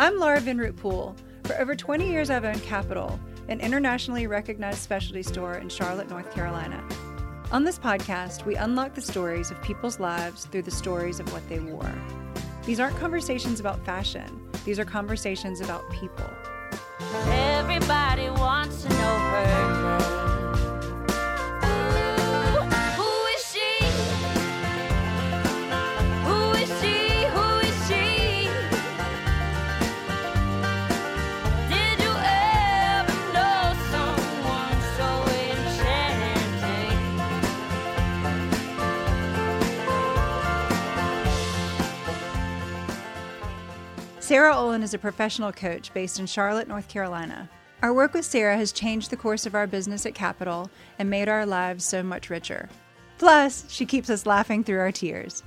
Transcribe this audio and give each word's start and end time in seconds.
I'm 0.00 0.16
Laura 0.20 0.40
Vinroot 0.40 0.76
Poole. 0.76 1.16
For 1.42 1.58
over 1.58 1.74
20 1.74 2.08
years, 2.08 2.30
I've 2.30 2.44
owned 2.44 2.62
Capitol, 2.62 3.18
an 3.48 3.60
internationally 3.60 4.28
recognized 4.28 4.78
specialty 4.78 5.24
store 5.24 5.54
in 5.54 5.68
Charlotte, 5.68 6.08
North 6.08 6.32
Carolina. 6.32 6.86
On 7.50 7.64
this 7.64 7.80
podcast, 7.80 8.44
we 8.44 8.54
unlock 8.54 8.94
the 8.94 9.00
stories 9.00 9.50
of 9.50 9.60
people's 9.60 9.98
lives 9.98 10.44
through 10.44 10.62
the 10.62 10.70
stories 10.70 11.18
of 11.18 11.32
what 11.32 11.48
they 11.48 11.58
wore. 11.58 11.92
These 12.64 12.78
aren't 12.78 12.96
conversations 12.98 13.58
about 13.58 13.84
fashion, 13.84 14.48
these 14.64 14.78
are 14.78 14.84
conversations 14.84 15.60
about 15.60 15.82
people. 15.90 16.30
Everybody 17.26 18.30
wants 18.30 18.84
to 18.84 18.90
know 18.90 18.96
her 18.96 20.18
name. 20.20 20.27
Sarah 44.28 44.54
Olin 44.54 44.82
is 44.82 44.92
a 44.92 44.98
professional 44.98 45.50
coach 45.52 45.90
based 45.94 46.20
in 46.20 46.26
Charlotte, 46.26 46.68
North 46.68 46.86
Carolina. 46.86 47.48
Our 47.80 47.94
work 47.94 48.12
with 48.12 48.26
Sarah 48.26 48.58
has 48.58 48.72
changed 48.72 49.08
the 49.08 49.16
course 49.16 49.46
of 49.46 49.54
our 49.54 49.66
business 49.66 50.04
at 50.04 50.14
Capitol 50.14 50.70
and 50.98 51.08
made 51.08 51.30
our 51.30 51.46
lives 51.46 51.82
so 51.82 52.02
much 52.02 52.28
richer. 52.28 52.68
Plus, 53.16 53.64
she 53.70 53.86
keeps 53.86 54.10
us 54.10 54.26
laughing 54.26 54.62
through 54.62 54.80
our 54.80 54.92
tears. 54.92 55.42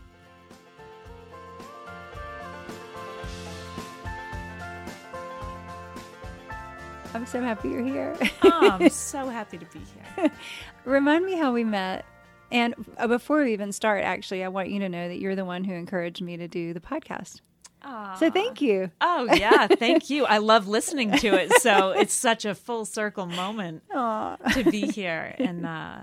I'm 7.14 7.28
so 7.28 7.40
happy 7.40 7.70
you're 7.70 7.84
here. 7.84 8.18
Oh, 8.42 8.68
I'm 8.72 8.90
so 8.90 9.30
happy 9.30 9.60
to 9.60 9.66
be 9.68 9.82
here. 10.16 10.32
Remind 10.86 11.24
me 11.24 11.36
how 11.36 11.54
we 11.54 11.64
met. 11.64 12.04
And 12.52 12.74
uh, 12.98 13.06
before 13.06 13.44
we 13.44 13.54
even 13.54 13.74
start, 13.74 14.04
actually, 14.04 14.44
I 14.44 14.48
want 14.48 14.72
you 14.72 14.80
to 14.80 14.90
know 14.90 15.08
that 15.08 15.20
you're 15.20 15.36
the 15.36 15.46
one 15.46 15.66
who 15.66 15.76
encouraged 15.76 16.24
me 16.24 16.36
to 16.38 16.48
do 16.48 16.74
the 16.74 16.80
podcast. 16.80 17.42
So 17.84 18.30
thank 18.32 18.62
you. 18.62 18.92
Oh, 19.02 19.28
yeah. 19.34 19.68
Thank 19.68 20.10
you. 20.10 20.26
I 20.26 20.38
love 20.38 20.68
listening 20.68 21.12
to 21.18 21.28
it. 21.34 21.52
So 21.62 21.92
it's 21.92 22.14
such 22.14 22.46
a 22.46 22.56
full 22.56 22.86
circle 22.86 23.26
moment 23.26 23.84
to 23.92 24.64
be 24.70 24.88
here. 24.88 25.36
And 25.38 25.66
uh, 25.66 25.98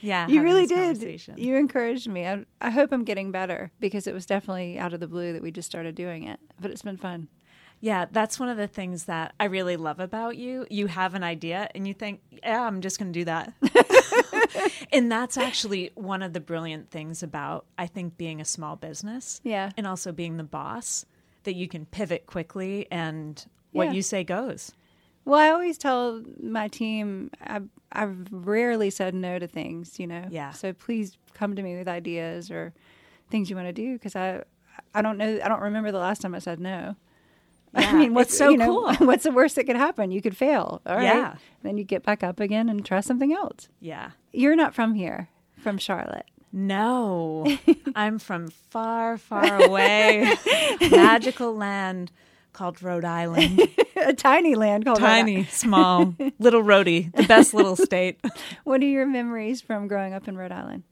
yeah, 0.00 0.26
You 0.28 0.42
really 0.42 0.66
did. 0.66 1.00
You 1.36 1.56
encouraged 1.56 2.08
me. 2.08 2.26
I, 2.26 2.44
I 2.60 2.70
hope 2.70 2.92
I'm 2.92 3.04
getting 3.04 3.30
better 3.30 3.70
because 3.80 4.06
it 4.06 4.14
was 4.14 4.26
definitely 4.26 4.78
out 4.78 4.92
of 4.92 5.00
the 5.00 5.06
blue 5.08 5.32
that 5.32 5.42
we 5.42 5.50
just 5.50 5.66
started 5.68 5.94
doing 5.94 6.24
it. 6.24 6.40
But 6.60 6.70
it's 6.70 6.82
been 6.82 6.96
fun. 6.96 7.28
Yeah, 7.80 8.06
that's 8.10 8.38
one 8.38 8.48
of 8.48 8.56
the 8.56 8.68
things 8.68 9.04
that 9.06 9.34
I 9.40 9.46
really 9.46 9.76
love 9.76 9.98
about 9.98 10.36
you. 10.36 10.66
You 10.70 10.86
have 10.86 11.14
an 11.14 11.24
idea 11.24 11.68
and 11.74 11.86
you 11.86 11.94
think, 11.94 12.20
yeah, 12.42 12.62
I'm 12.62 12.80
just 12.80 12.96
going 12.96 13.12
to 13.12 13.18
do 13.18 13.24
that. 13.24 13.52
and 14.92 15.10
that's 15.10 15.36
actually 15.36 15.90
one 15.96 16.22
of 16.22 16.32
the 16.32 16.38
brilliant 16.40 16.90
things 16.90 17.24
about, 17.24 17.66
I 17.76 17.88
think, 17.88 18.16
being 18.16 18.40
a 18.40 18.44
small 18.44 18.76
business. 18.76 19.40
Yeah. 19.42 19.70
And 19.76 19.84
also 19.86 20.12
being 20.12 20.36
the 20.36 20.44
boss, 20.44 21.06
that 21.44 21.54
you 21.54 21.68
can 21.68 21.86
pivot 21.86 22.26
quickly 22.26 22.86
and 22.90 23.44
what 23.72 23.86
Yeah. 23.88 23.92
you 23.92 24.02
say 24.02 24.24
goes. 24.24 24.72
Well, 25.24 25.38
I 25.38 25.50
always 25.50 25.78
tell 25.78 26.22
my 26.42 26.66
team 26.68 27.30
I've, 27.40 27.68
I've 27.92 28.26
rarely 28.32 28.90
said 28.90 29.14
no 29.14 29.38
to 29.38 29.46
things, 29.46 30.00
you 30.00 30.06
know. 30.06 30.24
Yeah. 30.30 30.50
So 30.50 30.72
please 30.72 31.16
come 31.34 31.54
to 31.56 31.62
me 31.62 31.76
with 31.76 31.86
ideas 31.88 32.50
or 32.50 32.72
things 33.30 33.48
you 33.48 33.56
want 33.56 33.68
to 33.68 33.72
do 33.72 33.92
because 33.94 34.16
I 34.16 34.42
I 34.94 35.00
don't 35.02 35.16
know 35.18 35.38
I 35.42 35.48
don't 35.48 35.62
remember 35.62 35.92
the 35.92 35.98
last 35.98 36.22
time 36.22 36.34
I 36.34 36.38
said 36.40 36.58
no. 36.60 36.96
I 37.74 37.92
mean, 37.94 38.12
what's 38.14 38.36
so 38.36 38.50
you 38.50 38.58
know, 38.58 38.66
cool. 38.66 38.94
What's 39.06 39.24
the 39.24 39.30
worst 39.32 39.56
that 39.56 39.64
could 39.64 39.76
happen? 39.76 40.10
You 40.10 40.20
could 40.20 40.36
fail. 40.36 40.82
All 40.84 40.96
right. 40.96 41.04
Yeah. 41.04 41.36
Then 41.62 41.78
you 41.78 41.84
get 41.84 42.02
back 42.02 42.22
up 42.22 42.38
again 42.38 42.68
and 42.68 42.84
try 42.84 43.00
something 43.00 43.32
else. 43.32 43.68
Yeah. 43.80 44.10
You're 44.32 44.56
not 44.56 44.74
from 44.74 44.92
here, 44.94 45.30
from 45.56 45.78
Charlotte. 45.78 46.26
No, 46.52 47.46
I'm 47.94 48.18
from 48.18 48.48
far, 48.48 49.16
far 49.16 49.62
away, 49.62 50.36
magical 50.90 51.54
land 51.56 52.12
called 52.52 52.82
Rhode 52.82 53.06
Island. 53.06 53.60
a 53.96 54.12
tiny 54.12 54.54
land 54.54 54.84
called 54.84 55.00
Rhode 55.00 55.06
Tiny, 55.06 55.44
small, 55.44 56.14
little 56.38 56.62
Rhody, 56.62 57.10
the 57.14 57.22
best 57.22 57.54
little 57.54 57.76
state. 57.76 58.20
What 58.64 58.82
are 58.82 58.86
your 58.86 59.06
memories 59.06 59.62
from 59.62 59.88
growing 59.88 60.12
up 60.12 60.28
in 60.28 60.36
Rhode 60.36 60.52
Island? 60.52 60.82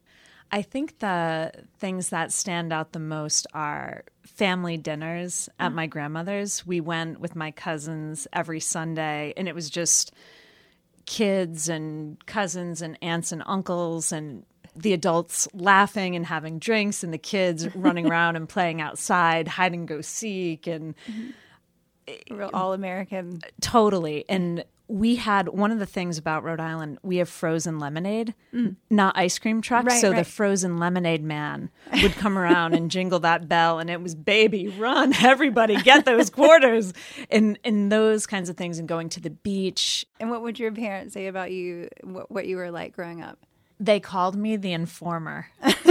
I 0.51 0.63
think 0.63 0.99
the 0.99 1.51
things 1.77 2.09
that 2.09 2.33
stand 2.33 2.73
out 2.73 2.91
the 2.91 2.99
most 2.99 3.47
are 3.53 4.03
family 4.25 4.77
dinners 4.77 5.47
at 5.59 5.71
mm. 5.71 5.75
my 5.75 5.87
grandmother's. 5.87 6.65
We 6.65 6.81
went 6.81 7.19
with 7.19 7.35
my 7.35 7.51
cousins 7.51 8.27
every 8.33 8.59
Sunday, 8.59 9.33
and 9.37 9.47
it 9.47 9.55
was 9.55 9.69
just 9.69 10.13
kids 11.05 11.69
and 11.69 12.23
cousins 12.25 12.81
and 12.81 12.97
aunts 13.01 13.31
and 13.31 13.43
uncles 13.45 14.11
and 14.11 14.45
the 14.75 14.93
adults 14.93 15.47
laughing 15.53 16.15
and 16.15 16.25
having 16.25 16.59
drinks 16.59 17.03
and 17.03 17.13
the 17.13 17.17
kids 17.17 17.73
running 17.75 18.07
around 18.07 18.35
and 18.35 18.47
playing 18.47 18.81
outside 18.81 19.47
hide 19.47 19.73
and 19.73 19.87
go 19.87 20.01
seek 20.01 20.67
and 20.67 20.95
Real 22.29 22.49
all 22.53 22.73
American. 22.73 23.41
Totally. 23.61 24.25
And 24.27 24.65
we 24.87 25.15
had 25.15 25.47
one 25.47 25.71
of 25.71 25.79
the 25.79 25.85
things 25.85 26.17
about 26.17 26.43
Rhode 26.43 26.59
Island, 26.59 26.99
we 27.01 27.17
have 27.17 27.29
frozen 27.29 27.79
lemonade, 27.79 28.33
not 28.89 29.17
ice 29.17 29.39
cream 29.39 29.61
trucks. 29.61 29.85
Mm. 29.85 29.89
Right, 29.89 30.01
so 30.01 30.09
right. 30.09 30.17
the 30.17 30.25
frozen 30.25 30.79
lemonade 30.79 31.23
man 31.23 31.69
would 32.01 32.13
come 32.13 32.37
around 32.37 32.73
and 32.73 32.91
jingle 32.91 33.19
that 33.19 33.47
bell 33.47 33.79
and 33.79 33.89
it 33.89 34.01
was 34.01 34.15
baby, 34.15 34.67
run, 34.67 35.13
everybody, 35.21 35.81
get 35.81 36.03
those 36.03 36.29
quarters 36.29 36.93
and 37.29 37.57
and 37.63 37.91
those 37.91 38.27
kinds 38.27 38.49
of 38.49 38.57
things 38.57 38.79
and 38.79 38.87
going 38.87 39.07
to 39.09 39.21
the 39.21 39.29
beach. 39.29 40.05
And 40.19 40.29
what 40.29 40.41
would 40.41 40.59
your 40.59 40.73
parents 40.73 41.13
say 41.13 41.27
about 41.27 41.51
you? 41.51 41.87
What, 42.03 42.29
what 42.29 42.45
you 42.45 42.57
were 42.57 42.71
like 42.71 42.93
growing 42.93 43.21
up? 43.21 43.39
They 43.81 43.99
called 43.99 44.35
me 44.35 44.57
the 44.57 44.73
informer. 44.73 45.47
Not 45.63 45.87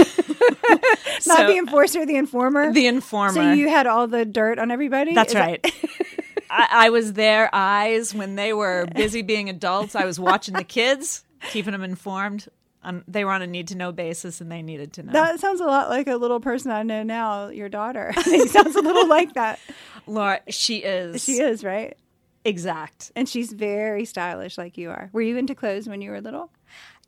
So- 1.21 1.47
the 1.47 1.57
enforcer, 1.57 2.05
the 2.05 2.15
informer. 2.15 2.71
The 2.73 2.87
informer. 2.87 3.33
So 3.33 3.51
you 3.51 3.69
had 3.69 3.85
all 3.85 4.07
the 4.07 4.25
dirt 4.25 4.57
on 4.59 4.71
everybody. 4.71 5.13
That's 5.13 5.29
Is 5.29 5.33
that- 5.35 5.45
right. 5.45 5.73
I, 6.49 6.67
I 6.71 6.89
was 6.89 7.13
their 7.13 7.49
eyes 7.53 8.13
when 8.13 8.35
they 8.35 8.51
were 8.53 8.85
busy 8.93 9.21
being 9.21 9.49
adults. 9.49 9.95
I 9.95 10.03
was 10.05 10.19
watching 10.19 10.53
the 10.53 10.65
kids, 10.65 11.23
keeping 11.51 11.71
them 11.71 11.83
informed. 11.83 12.47
Um, 12.83 13.03
they 13.07 13.23
were 13.23 13.31
on 13.31 13.41
a 13.41 13.47
need 13.47 13.67
to 13.69 13.75
know 13.77 13.91
basis 13.93 14.41
and 14.41 14.51
they 14.51 14.61
needed 14.61 14.93
to 14.93 15.03
know. 15.03 15.13
That 15.13 15.39
sounds 15.39 15.61
a 15.61 15.65
lot 15.65 15.89
like 15.89 16.07
a 16.07 16.15
little 16.17 16.39
person 16.41 16.71
I 16.71 16.83
know 16.83 17.03
now. 17.03 17.47
Your 17.49 17.69
daughter. 17.69 18.11
it 18.17 18.49
sounds 18.49 18.75
a 18.75 18.81
little 18.81 19.07
like 19.07 19.33
that. 19.35 19.59
Laura, 20.07 20.39
she 20.49 20.77
is. 20.79 21.23
She 21.23 21.39
is 21.39 21.63
right, 21.63 21.95
Exact. 22.43 23.11
and 23.15 23.29
she's 23.29 23.53
very 23.53 24.03
stylish, 24.03 24.57
like 24.57 24.77
you 24.77 24.89
are. 24.89 25.09
Were 25.13 25.21
you 25.21 25.37
into 25.37 25.55
clothes 25.55 25.87
when 25.87 26.01
you 26.01 26.11
were 26.11 26.19
little? 26.21 26.51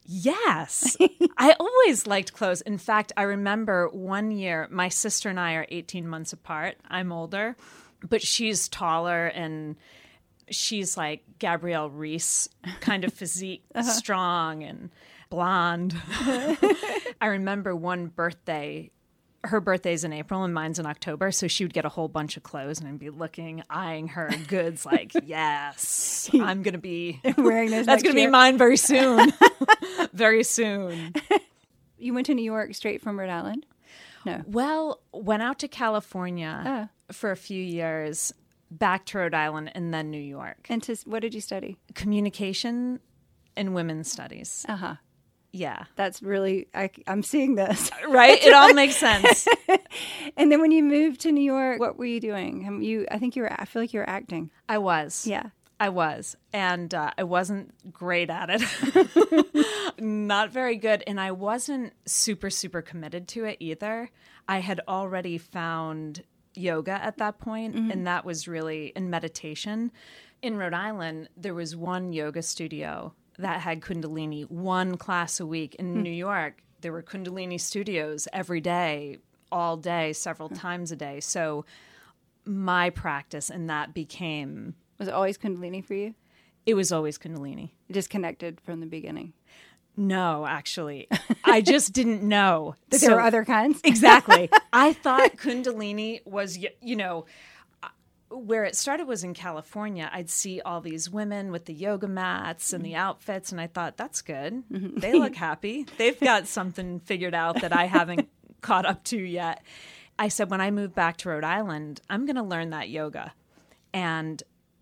Yes. 0.05 0.97
I 1.37 1.55
always 1.59 2.07
liked 2.07 2.33
clothes. 2.33 2.61
In 2.61 2.77
fact, 2.77 3.11
I 3.15 3.23
remember 3.23 3.87
one 3.89 4.31
year, 4.31 4.67
my 4.69 4.89
sister 4.89 5.29
and 5.29 5.39
I 5.39 5.53
are 5.53 5.65
18 5.69 6.07
months 6.07 6.33
apart. 6.33 6.75
I'm 6.87 7.11
older, 7.11 7.55
but 8.07 8.21
she's 8.21 8.67
taller 8.67 9.27
and 9.27 9.75
she's 10.49 10.97
like 10.97 11.23
Gabrielle 11.39 11.89
Reece 11.89 12.49
kind 12.81 13.03
of 13.03 13.13
physique, 13.13 13.63
uh-huh. 13.73 13.89
strong 13.89 14.63
and 14.63 14.89
blonde. 15.29 15.95
I 16.09 17.27
remember 17.27 17.75
one 17.75 18.07
birthday. 18.07 18.91
Her 19.45 19.59
birthday's 19.59 20.03
in 20.03 20.13
April 20.13 20.43
and 20.43 20.53
mine's 20.53 20.79
in 20.79 20.85
October, 20.85 21.31
so 21.31 21.47
she 21.47 21.65
would 21.65 21.73
get 21.73 21.83
a 21.85 21.89
whole 21.89 22.07
bunch 22.07 22.37
of 22.37 22.43
clothes 22.43 22.79
and 22.79 22.87
I'd 22.87 22.97
be 22.99 23.09
looking, 23.09 23.61
eyeing 23.69 24.07
her 24.09 24.29
goods 24.47 24.85
like, 24.91 25.11
yes, 25.25 26.29
I'm 26.33 26.63
gonna 26.63 26.77
be 26.77 27.19
Wearing 27.37 27.69
those. 27.71 27.85
that's 27.87 28.03
going 28.03 28.15
to 28.15 28.21
be 28.21 28.27
mine 28.27 28.57
very 28.57 28.77
soon. 28.77 29.33
very 30.13 30.43
soon. 30.43 31.13
You 31.97 32.13
went 32.13 32.25
to 32.27 32.33
New 32.33 32.43
York 32.43 32.73
straight 32.73 33.01
from 33.01 33.19
Rhode 33.19 33.29
Island. 33.29 33.65
No. 34.25 34.41
Well, 34.47 35.01
went 35.11 35.43
out 35.43 35.59
to 35.59 35.67
California 35.67 36.89
Oh. 37.09 37.13
for 37.13 37.31
a 37.31 37.35
few 37.37 37.61
years, 37.61 38.33
back 38.71 39.05
to 39.07 39.17
Rhode 39.17 39.33
Island, 39.33 39.71
and 39.75 39.93
then 39.93 40.09
New 40.09 40.21
York. 40.21 40.67
And 40.69 40.81
to 40.83 40.95
what 41.05 41.21
did 41.21 41.33
you 41.33 41.41
study? 41.41 41.77
Communication 41.95 43.01
and 43.57 43.75
women's 43.75 44.09
studies. 44.09 44.65
Uh 44.69 44.75
huh. 44.77 44.95
Yeah. 45.53 45.85
That's 45.95 46.21
really 46.21 46.67
I, 46.73 46.89
I'm 47.07 47.23
seeing 47.23 47.55
this. 47.55 47.89
Right? 48.09 48.43
It 48.43 48.53
all 48.53 48.73
makes 48.73 48.97
sense. 48.97 49.47
And 50.35 50.51
then 50.51 50.61
when 50.61 50.71
you 50.71 50.83
moved 50.83 51.21
to 51.21 51.31
New 51.31 51.43
York, 51.43 51.79
what 51.79 51.99
were 51.99 52.05
you 52.05 52.19
doing? 52.19 52.81
You, 52.81 53.05
I 53.11 53.19
think 53.19 53.35
you 53.35 53.43
were. 53.43 53.53
I 53.53 53.65
feel 53.65 53.83
like 53.83 53.93
you 53.93 53.99
were 53.99 54.09
acting. 54.09 54.49
I 54.67 54.79
was. 54.79 55.27
Yeah. 55.27 55.49
I 55.79 55.89
was. 55.89 56.35
And 56.51 56.91
uh, 56.93 57.11
I 57.15 57.23
wasn't 57.23 57.93
great 57.93 58.31
at 58.31 58.49
it. 58.49 59.99
Not 59.99 60.49
very 60.51 60.77
good. 60.77 61.03
And 61.05 61.19
I 61.19 61.31
wasn't 61.31 61.93
super, 62.07 62.49
super 62.49 62.81
committed 62.81 63.27
to 63.29 63.45
it 63.45 63.57
either. 63.59 64.09
I 64.47 64.59
had 64.59 64.81
already 64.87 65.37
found 65.37 66.23
yoga 66.55 66.93
at 66.93 67.17
that 67.17 67.37
point, 67.37 67.75
and 67.75 68.07
that 68.07 68.25
was 68.25 68.47
really 68.47 68.93
in 68.95 69.09
meditation. 69.09 69.91
In 70.41 70.57
Rhode 70.57 70.73
Island, 70.73 71.29
there 71.37 71.53
was 71.53 71.75
one 71.75 72.13
yoga 72.13 72.41
studio 72.41 73.13
that 73.39 73.61
had 73.61 73.81
Kundalini 73.81 74.49
one 74.49 74.97
class 74.97 75.39
a 75.39 75.45
week. 75.45 75.75
In 75.75 75.93
hmm. 75.93 76.01
New 76.01 76.11
York, 76.11 76.61
there 76.81 76.91
were 76.91 77.03
Kundalini 77.03 77.59
studios 77.59 78.27
every 78.33 78.61
day, 78.61 79.17
all 79.51 79.77
day, 79.77 80.13
several 80.13 80.49
times 80.49 80.91
a 80.91 80.95
day. 80.95 81.19
So 81.19 81.65
my 82.45 82.89
practice, 82.89 83.49
and 83.49 83.69
that 83.69 83.93
became 83.93 84.75
Was 84.99 85.07
it 85.07 85.13
always 85.13 85.37
Kundalini 85.37 85.83
for 85.83 85.93
you? 85.93 86.15
it 86.65 86.75
was 86.75 86.91
always 86.91 87.17
Kundalini. 87.17 87.71
Disconnected 87.91 88.61
from 88.61 88.79
the 88.79 88.85
beginning. 88.85 89.33
No, 89.95 90.45
actually, 90.45 91.07
I 91.43 91.61
just 91.61 91.93
didn't 91.93 92.23
know 92.23 92.75
That 92.89 92.99
So- 92.99 93.07
there 93.07 93.15
were 93.17 93.21
other 93.21 93.45
kinds? 93.45 93.79
exactly. 93.83 94.49
I 94.73 94.93
thought 94.93 95.35
Kundalini 95.37 96.25
was, 96.25 96.57
you 96.57 96.95
know, 96.95 97.25
where 98.33 98.63
it 98.63 98.75
started 98.75 99.07
was 99.07 99.23
in 99.23 99.33
California. 99.33 100.09
I'd 100.11 100.29
see 100.29 100.61
all 100.61 100.81
these 100.81 101.09
women 101.09 101.51
with 101.51 101.65
the 101.65 101.73
yoga 101.73 102.07
mats 102.07 102.73
and 102.73 102.83
the 102.83 102.91
mm-hmm. 102.91 102.99
outfits, 102.99 103.51
and 103.51 103.61
I 103.61 103.67
thought, 103.67 103.97
that's 103.97 104.21
good. 104.21 104.63
Mm-hmm. 104.71 104.99
They 104.99 105.13
look 105.13 105.35
happy. 105.47 105.85
They've 105.97 106.19
got 106.19 106.47
something 106.47 106.99
figured 106.99 107.35
out 107.35 107.61
that 107.61 107.75
I 107.75 107.85
haven't 107.85 108.29
caught 108.61 108.85
up 108.85 109.03
to 109.05 109.17
yet. 109.17 109.63
I 110.17 110.27
said, 110.27 110.49
when 110.49 110.61
I 110.61 110.71
move 110.71 110.93
back 110.93 111.17
to 111.17 111.29
Rhode 111.29 111.43
Island, 111.43 112.01
I'm 112.09 112.25
going 112.25 112.35
to 112.35 112.43
learn 112.43 112.71
that 112.71 112.89
yoga. 112.89 113.33
And 113.93 114.41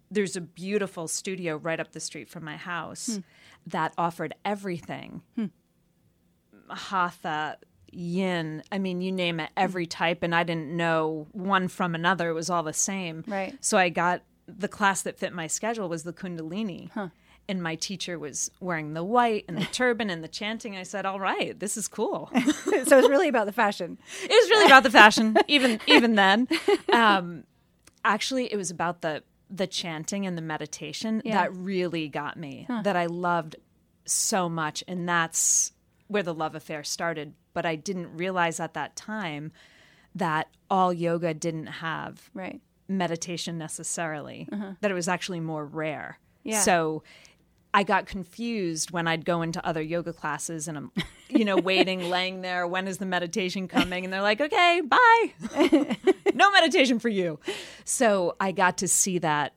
there's 0.10 0.36
a 0.36 0.42
beautiful 0.42 1.08
studio 1.08 1.56
right 1.58 1.80
up 1.80 1.92
the 1.92 2.00
street 2.00 2.30
from 2.30 2.44
my 2.44 2.58
house 2.58 3.16
hmm. 3.16 3.20
that 3.68 3.94
offered 3.98 4.34
everything 4.44 5.22
hmm. 5.36 5.46
hatha, 6.70 7.58
yin. 7.92 8.64
I 8.72 8.78
mean, 8.80 9.02
you 9.02 9.12
name 9.12 9.40
it, 9.40 9.50
every 9.58 9.86
type. 9.86 10.24
And 10.24 10.34
I 10.34 10.44
didn't 10.44 10.76
know 10.76 11.28
one 11.32 11.68
from 11.68 11.96
another. 11.96 12.30
It 12.30 12.34
was 12.34 12.50
all 12.50 12.64
the 12.64 12.74
same. 12.74 13.24
Right. 13.28 13.56
So 13.62 13.78
I 13.78 13.90
got 13.90 14.22
the 14.48 14.68
class 14.68 15.02
that 15.04 15.18
fit 15.18 15.34
my 15.34 15.48
schedule 15.48 15.88
was 15.90 16.04
the 16.04 16.14
Kundalini. 16.14 16.90
And 17.50 17.62
my 17.62 17.76
teacher 17.76 18.18
was 18.20 18.50
wearing 18.62 18.94
the 18.94 19.04
white 19.04 19.46
and 19.48 19.58
the 19.58 19.66
turban 19.72 20.10
and 20.10 20.24
the 20.24 20.28
chanting. 20.30 20.78
I 20.78 20.84
said, 20.84 21.06
"All 21.06 21.20
right, 21.20 21.60
this 21.60 21.76
is 21.76 21.88
cool." 21.88 22.30
So 22.64 22.72
it 22.72 22.88
it's 22.92 23.10
really 23.10 23.28
about 23.28 23.46
the 23.46 23.52
fashion. 23.52 23.98
It 24.24 24.30
was 24.30 24.50
really 24.50 24.66
about 24.68 24.84
the 24.84 24.92
fashion, 24.92 25.36
even 25.48 25.80
even 25.88 26.16
then. 26.16 26.48
Um, 26.94 27.44
actually, 28.06 28.52
it 28.54 28.56
was 28.58 28.72
about 28.72 29.02
the 29.02 29.24
the 29.50 29.68
chanting 29.68 30.26
and 30.26 30.38
the 30.38 30.42
meditation 30.42 31.22
Yeah. 31.26 31.42
that 31.42 31.54
really 31.56 32.08
got 32.08 32.38
me. 32.38 32.68
That 32.84 32.96
I 32.96 33.08
loved 33.08 33.58
so 34.06 34.48
much, 34.48 34.84
and 34.88 35.10
that's 35.10 35.74
where 36.08 36.24
the 36.24 36.34
love 36.34 36.56
affair 36.56 36.84
started. 36.86 37.34
But 37.54 37.66
I 37.66 37.76
didn't 37.76 38.16
realize 38.16 38.60
at 38.60 38.74
that 38.74 38.96
time 38.96 39.52
that 40.16 40.48
all 40.70 40.92
yoga 40.94 41.34
didn't 41.34 41.68
have 41.68 42.30
Right. 42.34 42.62
meditation 42.88 43.58
necessarily, 43.58 44.48
uh-huh. 44.52 44.74
that 44.82 44.92
it 44.92 44.94
was 44.94 45.08
actually 45.08 45.40
more 45.40 45.66
rare. 45.66 46.20
Yeah. 46.44 46.62
So 46.62 47.04
I 47.74 47.84
got 47.84 48.06
confused 48.06 48.92
when 48.92 49.08
I'd 49.08 49.24
go 49.24 49.42
into 49.42 49.66
other 49.66 49.82
yoga 49.82 50.12
classes 50.12 50.68
and 50.68 50.78
I'm, 50.78 50.92
you 51.30 51.46
know, 51.46 51.56
waiting, 51.56 52.10
laying 52.10 52.42
there. 52.42 52.68
When 52.68 52.88
is 52.88 52.98
the 52.98 53.06
meditation 53.06 53.68
coming? 53.68 54.04
And 54.04 54.12
they're 54.12 54.22
like, 54.22 54.42
okay, 54.42 54.82
bye. 54.82 55.98
no 56.34 56.52
meditation 56.52 57.00
for 57.00 57.08
you. 57.10 57.40
So 57.86 58.36
I 58.42 58.52
got 58.52 58.80
to 58.80 58.88
see 58.90 59.20
that 59.20 59.54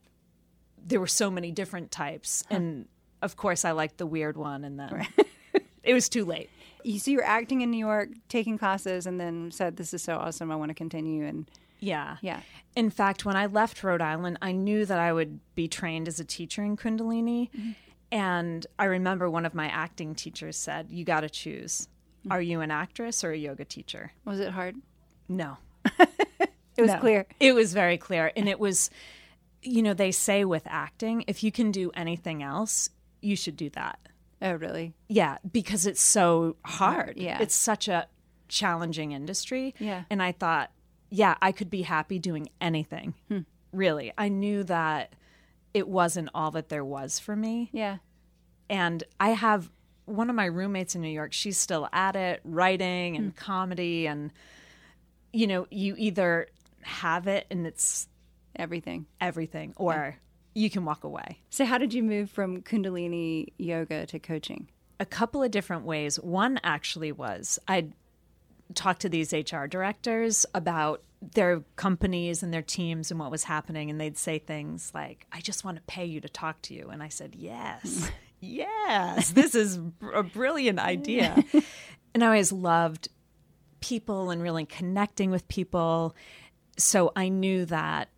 there 0.87 1.00
were 1.00 1.08
so 1.08 1.31
many 1.31 1.50
different 1.50 1.91
types. 1.91 2.44
And 2.50 2.87
of 3.23 3.37
course, 3.37 3.64
I 3.64 3.73
liked 3.73 3.99
the 3.99 4.06
weird 4.06 4.37
one. 4.37 4.62
And 4.64 4.79
then 4.79 5.06
it 5.82 5.94
was 5.94 6.08
too 6.08 6.25
late. 6.25 6.50
You 6.84 6.98
so 6.98 7.10
you 7.10 7.16
were 7.19 7.25
acting 7.25 7.62
in 7.62 7.70
New 7.70 7.78
York, 7.78 8.10
taking 8.28 8.58
classes, 8.58 9.06
and 9.06 9.19
then 9.20 9.50
said, 9.50 9.76
"This 9.76 9.92
is 9.94 10.02
so 10.02 10.16
awesome. 10.16 10.50
I 10.52 10.56
want 10.56 10.69
to 10.70 10.75
continue." 10.75 11.25
And 11.26 11.50
Yeah. 11.81 12.16
yeah, 12.22 12.40
In 12.76 12.88
fact, 12.90 13.25
when 13.25 13.36
I 13.36 13.46
left 13.46 13.82
Rhode 13.82 14.00
Island, 14.02 14.38
I 14.40 14.52
knew 14.52 14.86
that 14.86 14.98
I 14.98 15.12
would 15.12 15.40
be 15.54 15.66
trained 15.69 16.08
as 16.08 16.19
a 16.20 16.25
teacher 16.25 16.62
in 16.62 16.76
Kundalini. 16.76 17.50
Mm-hmm. 17.50 17.70
And 18.12 18.66
I 18.78 18.84
remember 18.84 19.28
one 19.28 19.44
of 19.44 19.54
my 19.54 19.66
acting 19.69 20.14
teachers 20.14 20.56
said, 20.56 20.86
You 20.90 21.04
got 21.04 21.20
to 21.22 21.31
choose. 21.31 21.88
Mm. 22.26 22.32
Are 22.32 22.40
you 22.42 22.60
an 22.60 22.70
actress 22.70 23.25
or 23.25 23.32
a 23.32 23.36
yoga 23.36 23.64
teacher? 23.64 24.12
was 24.25 24.38
it 24.40 24.52
hard? 24.52 24.76
No. 25.28 25.56
It 26.76 26.82
was 26.82 26.90
No. 26.90 26.98
clear. 26.98 27.26
It 27.38 27.54
was 27.54 27.72
very 27.72 27.96
clear. 27.96 28.32
And 28.34 28.48
it 28.48 28.58
was, 28.58 28.90
you 29.62 29.81
know, 29.81 29.94
they 29.94 30.10
say 30.10 30.44
with 30.44 30.64
acting, 30.66 31.22
if 31.28 31.44
you 31.44 31.52
can 31.52 31.70
do 31.70 31.92
anything 31.94 32.42
else, 32.42 32.90
you 33.20 33.36
should 33.36 33.56
do 33.56 33.70
that. 33.70 34.00
Oh, 34.42 34.52
really? 34.52 34.94
Yeah, 35.08 35.38
because 35.50 35.86
it's 35.86 36.00
so 36.02 36.56
hard. 36.64 37.14
Yeah. 37.16 37.38
It's 37.40 37.54
such 37.54 37.88
a 37.88 38.08
challenging 38.48 39.12
industry. 39.12 39.75
Yeah. 39.78 40.04
And 40.10 40.22
I 40.22 40.32
thought, 40.32 40.70
yeah, 41.10 41.36
I 41.40 41.52
could 41.52 41.70
be 41.70 41.82
happy 41.82 42.19
doing 42.19 42.48
anything. 42.60 43.14
Hmm. 43.28 43.40
Really. 43.72 44.12
I 44.19 44.28
knew 44.28 44.64
that 44.64 45.14
it 45.72 45.88
wasn't 45.88 46.28
all 46.34 46.50
that 46.52 46.69
there 46.69 46.84
was 46.84 47.19
for 47.19 47.34
me. 47.34 47.70
Yeah. 47.72 47.98
And 48.69 49.02
I 49.19 49.31
have 49.31 49.70
one 50.06 50.28
of 50.31 50.36
my 50.36 50.44
roommates 50.46 50.94
in 50.94 51.00
New 51.00 51.08
York, 51.08 51.32
she's 51.32 51.58
still 51.58 51.88
at 51.92 52.14
it, 52.16 52.40
writing 52.44 53.14
Hmm. 53.14 53.22
and 53.22 53.36
comedy. 53.36 54.06
And, 54.06 54.32
you 55.32 55.46
know, 55.46 55.66
you 55.70 55.94
either 55.96 56.48
have 56.82 57.26
it 57.26 57.46
and 57.50 57.66
it's 57.66 58.08
Everything. 58.56 59.06
everything, 59.20 59.72
or 59.76 60.16
you 60.54 60.70
can 60.70 60.84
walk 60.84 61.04
away. 61.04 61.40
So, 61.50 61.64
how 61.64 61.78
did 61.78 61.92
you 61.92 62.02
move 62.02 62.30
from 62.30 62.62
Kundalini 62.62 63.52
yoga 63.58 64.06
to 64.06 64.18
coaching? 64.18 64.68
a 65.00 65.06
couple 65.06 65.42
of 65.42 65.50
different 65.50 65.84
ways. 65.84 66.16
One 66.16 66.60
actually 66.62 67.12
was 67.12 67.58
I'd 67.68 67.92
talk 68.74 68.98
to 69.00 69.08
these 69.08 69.32
HR 69.32 69.66
directors 69.66 70.46
about 70.54 71.02
their 71.34 71.62
companies 71.76 72.42
and 72.42 72.52
their 72.52 72.62
teams 72.62 73.10
and 73.10 73.18
what 73.20 73.30
was 73.30 73.44
happening, 73.44 73.90
and 73.90 74.00
they'd 74.00 74.18
say 74.18 74.38
things 74.38 74.90
like, 74.94 75.26
I 75.32 75.40
just 75.40 75.64
want 75.64 75.76
to 75.76 75.82
pay 75.82 76.04
you 76.04 76.20
to 76.20 76.28
talk 76.28 76.60
to 76.62 76.74
you. 76.74 76.88
And 76.90 77.02
I 77.02 77.08
said, 77.08 77.34
Yes, 77.34 78.10
yes, 78.40 79.30
this 79.32 79.54
is 79.54 79.78
a 80.12 80.22
brilliant 80.22 80.78
idea. 80.78 81.42
and 82.14 82.22
I 82.22 82.26
always 82.26 82.52
loved 82.52 83.08
people 83.80 84.30
and 84.30 84.42
really 84.42 84.64
connecting 84.64 85.30
with 85.30 85.46
people. 85.48 86.14
So 86.78 87.12
I 87.14 87.28
knew 87.28 87.66
that 87.66 88.08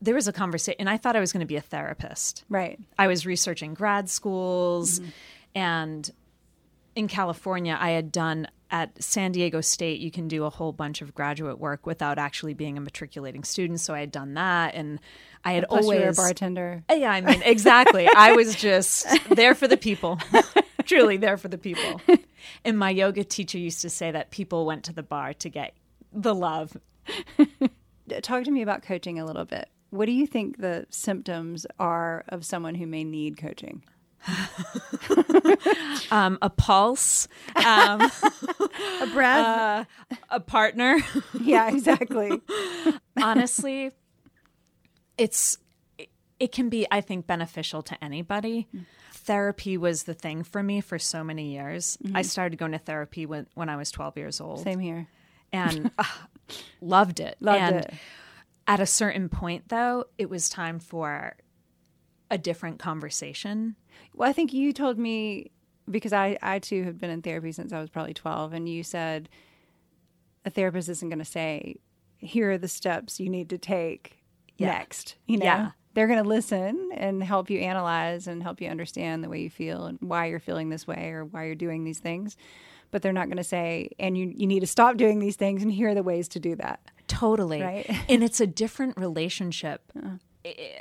there 0.00 0.14
was 0.14 0.28
a 0.28 0.32
conversation, 0.32 0.76
and 0.80 0.90
I 0.90 0.96
thought 0.96 1.16
I 1.16 1.20
was 1.20 1.32
going 1.32 1.40
to 1.40 1.46
be 1.46 1.56
a 1.56 1.60
therapist. 1.60 2.44
Right. 2.48 2.78
I 2.98 3.06
was 3.06 3.26
researching 3.26 3.74
grad 3.74 4.08
schools 4.08 5.00
mm-hmm. 5.00 5.10
and 5.54 6.10
in 6.94 7.08
California 7.08 7.76
I 7.78 7.90
had 7.90 8.10
done 8.10 8.48
at 8.70 9.00
San 9.02 9.30
Diego 9.30 9.60
State 9.60 10.00
you 10.00 10.10
can 10.10 10.26
do 10.26 10.44
a 10.44 10.50
whole 10.50 10.72
bunch 10.72 11.02
of 11.02 11.14
graduate 11.14 11.58
work 11.58 11.86
without 11.86 12.18
actually 12.18 12.54
being 12.54 12.76
a 12.76 12.80
matriculating 12.80 13.44
student 13.44 13.78
so 13.80 13.94
I 13.94 14.00
had 14.00 14.10
done 14.10 14.34
that 14.34 14.74
and 14.74 14.98
I 15.44 15.52
had 15.52 15.66
Plus, 15.68 15.82
always 15.82 16.00
you 16.00 16.04
were 16.04 16.10
a 16.10 16.14
bartender. 16.14 16.82
Uh, 16.90 16.94
yeah, 16.94 17.12
I 17.12 17.20
mean 17.20 17.42
exactly. 17.42 18.08
I 18.16 18.32
was 18.32 18.56
just 18.56 19.06
there 19.28 19.54
for 19.54 19.68
the 19.68 19.76
people. 19.76 20.18
Truly 20.84 21.16
there 21.16 21.36
for 21.36 21.48
the 21.48 21.58
people. 21.58 22.00
And 22.64 22.78
my 22.78 22.90
yoga 22.90 23.24
teacher 23.24 23.58
used 23.58 23.82
to 23.82 23.90
say 23.90 24.12
that 24.12 24.30
people 24.30 24.66
went 24.66 24.84
to 24.84 24.92
the 24.92 25.02
bar 25.02 25.32
to 25.34 25.48
get 25.48 25.74
the 26.12 26.32
love. 26.32 26.76
Talk 28.22 28.44
to 28.44 28.50
me 28.52 28.62
about 28.62 28.82
coaching 28.82 29.18
a 29.18 29.24
little 29.24 29.44
bit. 29.44 29.68
What 29.90 30.06
do 30.06 30.12
you 30.12 30.26
think 30.26 30.58
the 30.58 30.86
symptoms 30.90 31.66
are 31.78 32.24
of 32.28 32.44
someone 32.44 32.74
who 32.74 32.86
may 32.86 33.04
need 33.04 33.36
coaching? 33.36 33.82
Um, 36.10 36.38
a 36.42 36.50
pulse, 36.50 37.26
um, 37.64 38.00
A 39.02 39.06
breath. 39.12 39.86
a 40.30 40.40
partner. 40.40 40.98
yeah, 41.40 41.68
exactly. 41.68 42.40
honestly 43.20 43.90
it's 45.18 45.58
it- 45.98 46.10
it 46.38 46.52
can 46.52 46.68
be 46.68 46.86
i 46.90 47.00
think 47.00 47.26
beneficial 47.26 47.82
to 47.82 48.04
anybody 48.04 48.68
therapy 49.12 49.78
was 49.78 50.02
the 50.04 50.12
thing 50.14 50.42
for 50.42 50.62
me 50.62 50.80
for 50.82 50.98
so 50.98 51.24
many 51.24 51.52
years 51.52 51.96
i 52.14 52.20
started 52.20 52.56
going 52.58 52.72
to 52.72 52.78
therapy 52.78 53.24
when, 53.24 53.46
when 53.54 53.70
i 53.70 53.76
was 53.76 53.90
12 53.90 54.18
years 54.18 54.40
old 54.40 54.60
Same 54.62 54.78
here. 54.78 55.08
and 55.52 55.90
uh, 55.98 56.04
loved 56.82 57.18
it 57.20 57.36
Loved 57.40 57.58
and 57.58 57.76
it. 57.76 57.94
At 58.66 58.80
a 58.80 58.86
certain 58.86 59.28
point 59.28 59.68
though 59.68 60.04
it 60.18 60.28
was 60.30 60.48
time 60.48 60.78
for 60.78 61.36
a 62.30 62.38
different 62.38 62.78
conversation 62.78 63.76
Well, 64.14 64.28
I 64.28 64.32
think 64.32 64.52
you 64.52 64.72
told 64.72 64.98
me 64.98 65.50
because 65.88 66.12
I, 66.12 66.36
I 66.42 66.58
too 66.58 66.82
have 66.82 66.98
been 66.98 67.10
in 67.10 67.22
therapy 67.22 67.52
since 67.52 67.72
I 67.72 67.80
was 67.80 67.88
probably 67.90 68.12
12, 68.14 68.52
and 68.52 68.68
you 68.68 68.82
said 68.82 69.28
a 70.44 70.50
therapist 70.50 70.88
isn't 70.88 71.08
going 71.08 71.20
to 71.20 71.24
say, 71.24 71.76
here 72.18 72.50
are 72.52 72.58
the 72.58 72.66
steps 72.68 73.20
you 73.20 73.28
need 73.30 73.50
to 73.50 73.58
take 73.58 74.18
Yeah. 74.58 74.68
next. 74.72 75.14
You 75.26 75.36
know, 75.38 75.44
Yeah. 75.44 75.70
they're 75.94 76.08
going 76.08 76.22
to 76.22 76.28
listen 76.28 76.90
and 76.96 77.22
help 77.22 77.50
you 77.50 77.60
analyze 77.60 78.26
and 78.26 78.42
help 78.42 78.60
you 78.60 78.68
understand 78.68 79.22
the 79.22 79.28
way 79.28 79.40
you 79.42 79.50
feel 79.50 79.84
and 79.86 79.98
why 80.00 80.26
you're 80.26 80.40
feeling 80.40 80.68
this 80.70 80.86
way 80.88 81.10
or 81.10 81.24
why 81.24 81.44
you're 81.46 81.54
doing 81.54 81.84
these 81.84 82.00
things. 82.00 82.36
But 82.90 83.02
they're 83.02 83.12
not 83.12 83.26
going 83.28 83.36
to 83.36 83.44
say, 83.44 83.90
and 84.00 84.16
you, 84.18 84.32
you 84.34 84.46
need 84.48 84.60
to 84.60 84.66
stop 84.66 84.96
doing 84.96 85.20
these 85.20 85.36
things, 85.36 85.62
and 85.62 85.70
here 85.70 85.90
are 85.90 85.94
the 85.94 86.02
ways 86.02 86.26
to 86.30 86.40
do 86.40 86.56
that. 86.56 86.80
Totally. 87.16 87.62
Right. 87.62 87.90
and 88.08 88.22
it's 88.22 88.40
a 88.40 88.46
different 88.46 88.96
relationship. 88.96 89.92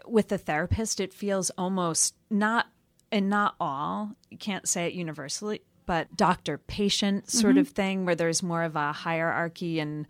With 0.06 0.28
the 0.28 0.38
therapist, 0.38 1.00
it 1.00 1.14
feels 1.14 1.50
almost 1.58 2.16
not, 2.30 2.68
and 3.12 3.30
not 3.30 3.56
all, 3.60 4.12
you 4.30 4.38
can't 4.38 4.68
say 4.68 4.86
it 4.86 4.94
universally, 4.94 5.62
but 5.86 6.16
doctor 6.16 6.58
patient 6.58 7.30
sort 7.30 7.54
mm-hmm. 7.54 7.62
of 7.62 7.70
thing 7.70 8.06
where 8.06 8.16
there's 8.16 8.44
more 8.44 8.64
of 8.64 8.76
a 8.76 8.92
hierarchy. 8.92 9.80
And 9.80 10.08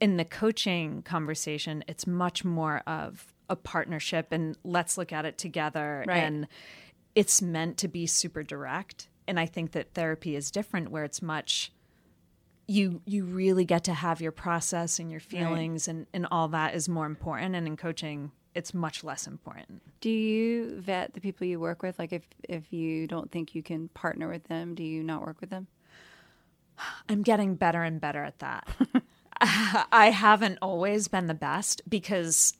in 0.00 0.16
the 0.16 0.24
coaching 0.24 1.02
conversation, 1.02 1.84
it's 1.86 2.06
much 2.06 2.44
more 2.44 2.82
of 2.86 3.32
a 3.48 3.56
partnership 3.56 4.28
and 4.32 4.56
let's 4.64 4.96
look 4.96 5.12
at 5.12 5.24
it 5.24 5.38
together. 5.38 6.04
Right. 6.06 6.16
And 6.18 6.48
it's 7.14 7.42
meant 7.42 7.76
to 7.78 7.88
be 7.88 8.06
super 8.06 8.42
direct. 8.42 9.08
And 9.28 9.38
I 9.38 9.46
think 9.46 9.72
that 9.72 9.94
therapy 9.94 10.34
is 10.34 10.50
different 10.50 10.90
where 10.90 11.04
it's 11.04 11.22
much 11.22 11.72
you 12.72 13.00
you 13.04 13.24
really 13.24 13.64
get 13.64 13.84
to 13.84 13.94
have 13.94 14.20
your 14.20 14.32
process 14.32 14.98
and 14.98 15.10
your 15.10 15.20
feelings 15.20 15.88
and 15.88 16.06
and 16.14 16.26
all 16.30 16.48
that 16.48 16.74
is 16.74 16.88
more 16.88 17.06
important 17.06 17.54
and 17.54 17.66
in 17.66 17.76
coaching 17.76 18.30
it's 18.54 18.72
much 18.74 19.02
less 19.02 19.26
important 19.26 19.82
Do 20.00 20.10
you 20.10 20.80
vet 20.80 21.14
the 21.14 21.20
people 21.20 21.46
you 21.46 21.58
work 21.58 21.82
with? 21.82 21.98
Like, 21.98 22.12
if 22.12 22.22
if 22.48 22.72
you 22.72 23.06
don't 23.06 23.30
think 23.30 23.54
you 23.54 23.62
can 23.62 23.88
partner 23.88 24.28
with 24.28 24.44
them, 24.44 24.74
do 24.74 24.82
you 24.82 25.02
not 25.02 25.20
work 25.26 25.40
with 25.40 25.50
them? 25.50 25.66
i'm 27.08 27.22
getting 27.22 27.54
better 27.54 27.82
and 27.82 28.00
better 28.00 28.24
at 28.24 28.38
that 28.38 28.66
i 29.92 30.10
haven't 30.10 30.58
always 30.62 31.06
been 31.08 31.26
the 31.26 31.34
best 31.34 31.82
because 31.88 32.54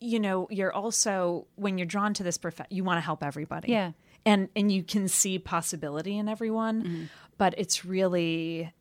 you 0.00 0.18
know 0.20 0.46
you're 0.50 0.72
also 0.72 1.46
when 1.56 1.76
you're 1.76 1.86
drawn 1.86 2.14
to 2.14 2.22
this 2.22 2.38
profession 2.38 2.68
you 2.70 2.84
want 2.84 2.96
to 2.96 3.02
help 3.02 3.22
everybody 3.22 3.72
Yeah. 3.72 3.92
and 4.24 4.48
and 4.56 4.70
you 4.72 4.82
can 4.82 5.08
see 5.08 5.38
possibility 5.38 6.16
in 6.16 6.28
everyone 6.28 6.82
mm-hmm. 6.82 7.04
but 7.36 7.54
it's 7.58 7.84
really 7.84 8.72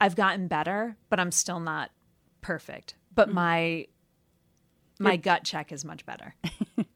i've 0.00 0.16
gotten 0.16 0.48
better 0.48 0.96
but 1.08 1.18
i'm 1.20 1.32
still 1.32 1.60
not 1.60 1.90
perfect. 2.46 2.94
But 3.14 3.26
mm-hmm. 3.26 3.34
my 3.34 3.86
my 4.98 5.16
gut 5.16 5.44
check 5.44 5.72
is 5.72 5.84
much 5.84 6.06
better. 6.06 6.34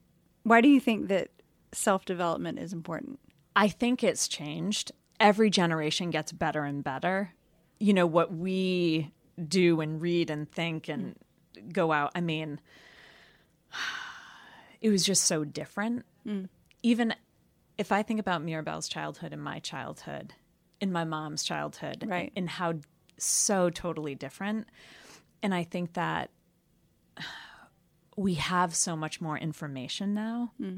Why 0.44 0.62
do 0.62 0.68
you 0.68 0.80
think 0.80 1.08
that 1.08 1.28
self 1.72 2.04
development 2.04 2.58
is 2.58 2.72
important? 2.72 3.18
i 3.56 3.68
think 3.68 4.04
it's 4.04 4.28
changed. 4.28 4.92
Every 5.18 5.50
generation 5.50 6.10
gets 6.10 6.30
better 6.32 6.62
and 6.62 6.84
better. 6.84 7.32
You 7.78 7.92
know 7.92 8.06
what 8.06 8.32
we 8.32 9.10
do 9.48 9.80
and 9.80 10.00
read 10.00 10.30
and 10.30 10.50
think 10.50 10.88
and 10.88 11.16
mm. 11.56 11.72
go 11.72 11.92
out 11.92 12.12
i 12.14 12.20
mean 12.20 12.60
it 14.80 14.90
was 14.90 15.04
just 15.04 15.24
so 15.24 15.44
different. 15.44 16.04
Mm. 16.26 16.48
Even 16.82 17.14
if 17.76 17.90
i 17.90 18.02
think 18.02 18.20
about 18.20 18.42
mirabelle's 18.42 18.88
childhood 18.88 19.32
and 19.32 19.42
my 19.42 19.58
childhood 19.58 20.34
in 20.80 20.92
my 20.92 21.04
mom's 21.04 21.42
childhood 21.42 22.04
Right. 22.06 22.32
and 22.36 22.48
how 22.48 22.74
so 23.22 23.70
totally 23.70 24.14
different. 24.14 24.68
And 25.42 25.54
i 25.54 25.64
think 25.64 25.94
that 25.94 26.30
we 28.16 28.34
have 28.34 28.74
so 28.74 28.96
much 28.96 29.20
more 29.20 29.38
information 29.38 30.12
now 30.12 30.52
hmm. 30.58 30.76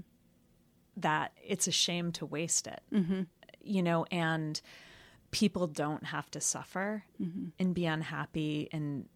that 0.96 1.32
it's 1.44 1.66
a 1.66 1.72
shame 1.72 2.12
to 2.12 2.26
waste 2.26 2.66
it 2.66 2.80
mm-hmm. 2.92 3.22
you 3.60 3.82
know 3.82 4.06
and 4.10 4.60
people 5.32 5.66
don't 5.66 6.04
have 6.04 6.30
to 6.30 6.40
suffer 6.40 7.04
mm-hmm. 7.20 7.46
and 7.58 7.74
be 7.74 7.86
unhappy 7.86 8.68
and 8.70 9.08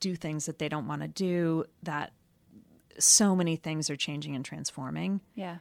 do 0.00 0.16
things 0.16 0.46
that 0.46 0.58
they 0.58 0.68
don't 0.68 0.88
want 0.88 1.02
to 1.02 1.08
do 1.08 1.64
that 1.82 2.12
so 2.98 3.36
many 3.36 3.54
things 3.54 3.88
are 3.90 3.96
changing 3.96 4.34
and 4.34 4.44
transforming. 4.44 5.20
Yeah. 5.36 5.58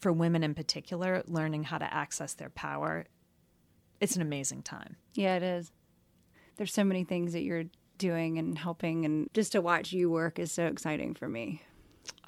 for 0.00 0.12
women 0.12 0.42
in 0.42 0.54
particular 0.54 1.22
learning 1.26 1.64
how 1.64 1.78
to 1.78 1.94
access 1.94 2.34
their 2.34 2.50
power 2.50 3.06
it's 4.00 4.16
an 4.16 4.22
amazing 4.22 4.62
time. 4.62 4.96
Yeah, 5.12 5.36
it 5.36 5.42
is. 5.42 5.72
There's 6.60 6.74
so 6.74 6.84
many 6.84 7.04
things 7.04 7.32
that 7.32 7.40
you're 7.40 7.64
doing 7.96 8.38
and 8.38 8.58
helping, 8.58 9.06
and 9.06 9.30
just 9.32 9.52
to 9.52 9.62
watch 9.62 9.94
you 9.94 10.10
work 10.10 10.38
is 10.38 10.52
so 10.52 10.66
exciting 10.66 11.14
for 11.14 11.26
me. 11.26 11.62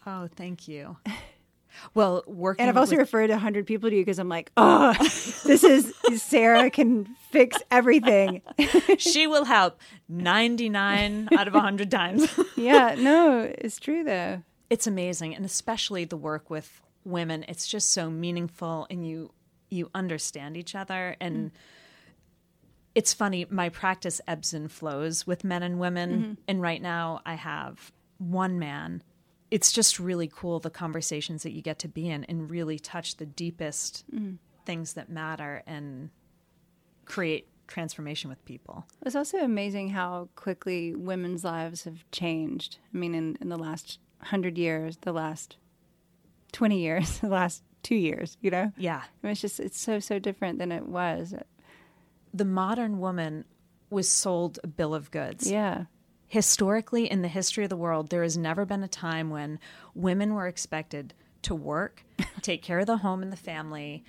oh 0.07 0.27
thank 0.37 0.67
you 0.67 0.97
well 1.95 2.25
working 2.27 2.63
And 2.63 2.71
I've 2.71 2.79
also 2.79 2.93
with- 2.93 3.01
referred 3.01 3.29
a 3.29 3.37
hundred 3.37 3.67
people 3.67 3.91
to 3.91 3.95
you 3.95 4.01
because 4.01 4.19
I'm 4.19 4.31
like, 4.31 4.51
oh, 4.57 4.95
this 5.45 5.63
is 5.63 5.93
Sarah 6.17 6.71
can 6.71 7.15
fix 7.31 7.59
everything. 7.71 8.41
she 8.97 9.27
will 9.27 9.45
help 9.45 9.79
99 10.09 11.29
out 11.37 11.47
of 11.47 11.53
100 11.53 11.91
times 11.91 12.27
yeah, 12.57 12.95
no, 12.99 13.53
it's 13.59 13.79
true 13.79 14.03
though. 14.03 14.43
it's 14.71 14.87
amazing 14.87 15.37
and 15.37 15.45
especially 15.45 16.07
the 16.07 16.17
work 16.17 16.49
with 16.49 16.81
women 17.05 17.45
it's 17.49 17.67
just 17.67 17.91
so 17.93 18.09
meaningful 18.09 18.87
and 18.89 19.07
you 19.07 19.31
you 19.69 19.91
understand 19.95 20.57
each 20.57 20.75
other 20.75 21.17
and 21.21 21.51
mm. 21.51 21.55
It's 22.95 23.15
funny 23.15 23.47
my 23.51 23.69
practice 23.69 24.21
ebbs 24.27 24.53
and 24.55 24.71
flows 24.71 25.27
with 25.27 25.45
men 25.45 25.63
and 25.63 25.79
women 25.79 26.11
mm-hmm. 26.11 26.33
and 26.49 26.63
right 26.63 26.83
now 26.83 27.21
i 27.27 27.35
have 27.35 27.93
one 28.19 28.59
man 28.59 29.03
it's 29.51 29.71
just 29.71 29.99
really 29.99 30.31
cool 30.33 30.61
the 30.61 30.71
conversations 30.71 31.43
that 31.43 31.53
you 31.53 31.61
get 31.61 31.79
to 31.79 31.89
be 31.89 32.09
in 32.09 32.25
and 32.25 32.51
really 32.51 32.79
touch 32.79 33.17
the 33.17 33.27
deepest 33.27 34.05
mm-hmm. 34.15 34.35
things 34.65 34.95
that 34.95 35.11
matter 35.11 35.63
and 35.67 36.11
create 37.05 37.49
transformation 37.67 38.29
with 38.29 38.45
people 38.45 38.85
It's 39.05 39.17
also 39.17 39.39
amazing 39.39 39.91
how 39.91 40.29
quickly 40.37 40.95
women's 40.95 41.43
lives 41.43 41.85
have 41.85 42.05
changed. 42.11 42.79
I 42.95 42.99
mean, 42.99 43.15
in, 43.15 43.39
in 43.41 43.49
the 43.49 43.57
last 43.57 43.99
hundred 44.19 44.59
years, 44.59 44.99
the 44.99 45.13
last 45.13 45.57
20 46.53 46.79
years, 46.79 47.19
the 47.21 47.29
last 47.29 47.63
two 47.83 47.95
years, 47.95 48.37
you 48.41 48.51
know? 48.51 48.73
yeah 48.77 49.03
I 49.05 49.27
mean, 49.27 49.33
it's 49.33 49.41
just, 49.41 49.59
it's 49.59 49.81
so, 49.81 50.01
so 50.01 50.19
different 50.19 50.59
than 50.59 50.71
it 50.71 50.87
was. 50.87 51.35
The 52.35 52.45
modern 52.45 52.99
woman 52.99 53.45
was 53.91 54.09
sold 54.09 54.59
a 54.65 54.67
bill 54.67 54.95
of 54.95 55.11
goods 55.11 55.51
Yeah. 55.51 55.85
historically 56.29 57.11
in 57.11 57.23
the 57.23 57.29
history 57.29 57.65
of 57.65 57.71
the 57.71 57.77
world 57.77 58.09
there 58.11 58.23
has 58.23 58.37
never 58.39 58.65
been 58.65 58.83
a 58.83 58.89
time 58.89 59.31
when 59.31 59.59
women 59.95 60.35
were 60.35 60.47
expected 60.47 61.13
to 61.43 61.55
work 61.55 62.05
take 62.43 62.63
care 62.63 62.79
of 62.79 62.87
the 62.87 62.99
home 62.99 63.23
and 63.23 63.33
the 63.33 63.37
family 63.37 64.03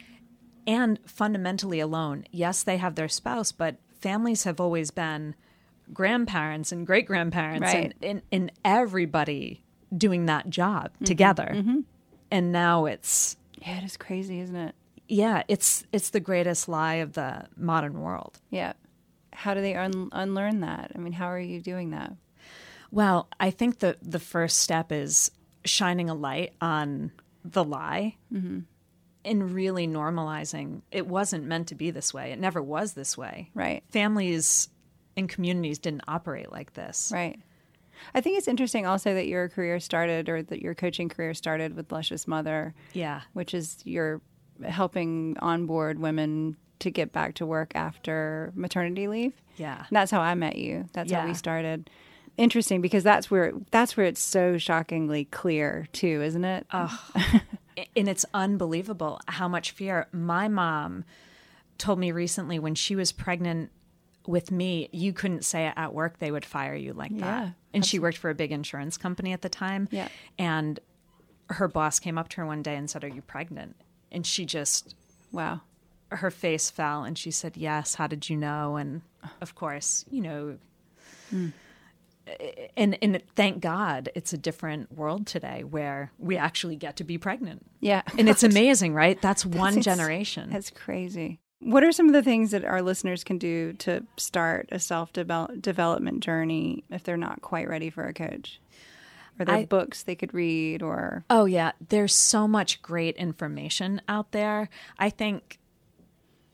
and 0.66 1.00
fundamentally 1.06 1.80
alone 1.80 2.26
yes 2.32 2.64
they 2.64 2.78
have 2.78 2.96
their 2.96 3.10
spouse 3.10 3.52
but 3.52 3.76
families 4.00 4.44
have 4.46 4.60
always 4.62 4.90
been 4.92 5.36
grandparents 5.94 6.72
and 6.72 6.88
great 6.88 7.06
grandparents 7.06 7.74
Right. 7.74 7.94
and, 8.02 8.10
and, 8.10 8.22
and 8.32 8.52
everybody 8.64 9.62
doing 9.96 10.26
that 10.28 10.50
job 10.50 10.92
mm-hmm. 10.96 11.06
together 11.06 11.52
mm-hmm. 11.54 11.80
and 12.32 12.52
now 12.52 12.86
it's 12.86 13.36
Yeah, 13.62 13.80
it 13.80 13.84
is 13.84 13.98
crazy, 13.98 14.40
isn't 14.40 14.56
it? 14.56 14.76
Yeah 15.14 15.44
it's 15.48 15.84
it's 15.92 16.10
the 16.10 16.20
greatest 16.20 16.68
lie 16.68 16.96
of 16.96 17.14
the 17.14 17.46
modern 17.56 18.00
world 18.02 18.40
Yeah. 18.50 18.74
How 19.36 19.56
do 19.56 19.62
they 19.62 19.74
un- 19.74 20.10
unlearn 20.12 20.60
that? 20.60 20.92
I 20.96 21.00
mean, 21.00 21.14
how 21.14 21.26
are 21.26 21.40
you 21.40 21.60
doing 21.60 21.90
that? 21.90 22.14
Well, 22.92 23.28
I 23.40 23.50
think 23.50 23.80
the 23.80 23.98
the 24.02 24.20
first 24.20 24.60
step 24.60 24.92
is 24.92 25.32
shining 25.66 26.10
a 26.10 26.14
light 26.14 26.54
on 26.62 27.12
the 27.44 27.64
lie 27.64 28.16
mm-hmm. 28.32 28.60
and 29.26 29.52
really 29.54 29.88
normalizing 29.88 30.82
it 30.92 31.08
wasn't 31.08 31.46
meant 31.46 31.68
to 31.70 31.76
be 31.76 31.90
this 31.92 32.14
way. 32.14 32.32
It 32.32 32.40
never 32.40 32.62
was 32.62 32.94
this 32.94 33.18
way. 33.18 33.50
Right. 33.56 33.84
Families 33.90 34.70
and 35.18 35.28
communities 35.28 35.80
didn't 35.80 36.04
operate 36.08 36.52
like 36.52 36.74
this. 36.74 37.12
Right. 37.12 37.40
I 38.14 38.22
think 38.22 38.38
it's 38.38 38.48
interesting 38.48 38.86
also 38.86 39.14
that 39.16 39.28
your 39.28 39.50
career 39.50 39.80
started 39.80 40.30
or 40.30 40.44
that 40.44 40.62
your 40.62 40.76
coaching 40.76 41.10
career 41.10 41.34
started 41.34 41.76
with 41.76 41.92
Luscious 41.92 42.28
Mother, 42.28 42.74
Yeah. 42.94 43.22
which 43.34 43.54
is 43.54 43.78
you're 43.84 44.22
helping 44.66 45.38
onboard 45.40 46.00
women 46.00 46.58
to 46.80 46.90
get 46.92 47.12
back 47.14 47.36
to 47.36 47.46
work 47.46 47.72
after 47.76 48.52
maternity 48.56 49.08
leave. 49.08 49.34
Yeah. 49.58 49.78
And 49.78 49.96
that's 49.96 50.12
how 50.12 50.22
I 50.22 50.36
met 50.36 50.58
you. 50.58 50.86
That's 50.94 51.12
how 51.12 51.26
we 51.26 51.34
started. 51.34 51.90
Interesting 52.36 52.82
because 52.82 53.04
that's 53.04 53.30
where 53.30 53.54
that's 53.72 53.96
where 53.96 54.08
it's 54.08 54.22
so 54.22 54.58
shockingly 54.58 55.26
clear 55.26 55.88
too, 55.94 56.22
isn't 56.24 56.44
it? 56.44 56.66
Oh. 56.74 57.06
and 57.96 58.10
it's 58.10 58.26
unbelievable 58.34 59.20
how 59.28 59.48
much 59.48 59.72
fear 59.72 60.08
my 60.12 60.48
mom 60.48 61.06
told 61.78 62.00
me 62.00 62.12
recently 62.12 62.60
when 62.60 62.76
she 62.76 62.96
was 62.96 63.12
pregnant 63.12 63.70
with 64.26 64.52
me 64.52 64.88
you 64.92 65.12
couldn't 65.12 65.44
say 65.44 65.68
it 65.68 65.74
at 65.76 65.94
work 65.94 66.20
they 66.20 66.32
would 66.32 66.46
fire 66.46 66.76
you 66.76 66.94
like 66.94 67.12
Yeah, 67.12 67.20
that 67.20 67.54
and 67.74 67.86
she 67.86 68.00
worked 68.00 68.18
for 68.18 68.30
a 68.30 68.36
big 68.36 68.52
insurance 68.52 68.96
company 68.96 69.34
at 69.34 69.42
the 69.42 69.50
time 69.50 69.90
Yeah. 69.92 70.08
and 70.38 70.80
her 71.50 71.68
boss 71.68 72.00
came 72.00 72.18
up 72.18 72.30
to 72.30 72.38
her 72.38 72.46
one 72.46 72.62
day 72.62 72.76
and 72.76 72.90
said 72.90 73.04
are 73.04 73.08
you 73.10 73.22
pregnant 73.22 73.76
and 74.14 74.26
she 74.26 74.46
just 74.46 74.96
wow. 75.32 75.62
her 76.10 76.32
face 76.32 76.70
fell 76.70 77.04
and 77.04 77.18
she 77.18 77.32
said 77.32 77.58
yes 77.58 77.96
how 77.96 78.08
did 78.08 78.30
you 78.30 78.38
know 78.38 78.76
and 78.76 79.02
of 79.42 79.56
course 79.56 80.06
you 80.10 80.22
know 80.22 80.58
hmm. 81.30 81.50
and 82.78 82.98
and 83.02 83.22
thank 83.36 83.60
god 83.60 84.10
it's 84.16 84.32
a 84.34 84.38
different 84.38 84.92
world 84.96 85.26
today 85.28 85.64
where 85.64 86.12
we 86.20 86.38
actually 86.38 86.76
get 86.76 86.96
to 86.98 87.04
be 87.04 87.18
pregnant 87.18 87.66
Yeah. 87.82 88.02
and 88.18 88.30
it's 88.30 88.44
amazing, 88.54 88.94
right? 88.94 89.20
That's 89.22 89.46
one 89.46 89.76
That's- 89.76 89.86
generation. 89.86 90.50
That's 90.50 90.70
crazy. 90.70 91.40
What 91.60 91.84
are 91.86 91.94
some 91.94 92.08
of 92.08 92.14
the 92.14 92.22
things 92.24 92.52
that 92.52 92.66
our 92.66 92.82
listeners 92.82 93.24
can 93.24 93.38
do 93.38 93.72
to 93.74 94.04
start 94.18 94.68
a 94.74 94.80
self 94.80 95.14
development 95.14 96.20
journey 96.22 96.84
if 96.90 97.04
they're 97.06 97.16
not 97.16 97.42
quite 97.42 97.70
ready 97.70 97.90
for 97.90 98.04
a 98.06 98.14
coach? 98.14 98.60
Are 99.40 99.46
there 99.46 99.56
I- 99.56 99.66
books 99.66 100.04
they 100.04 100.16
could 100.16 100.34
read 100.34 100.82
or 100.82 101.26
oh, 101.30 101.46
yeah. 101.46 101.72
There's 101.90 102.14
so 102.14 102.48
much 102.48 102.82
great 102.82 103.16
information 103.16 104.02
out 104.08 104.32
there. 104.32 104.70
I 104.98 105.10
think 105.10 105.60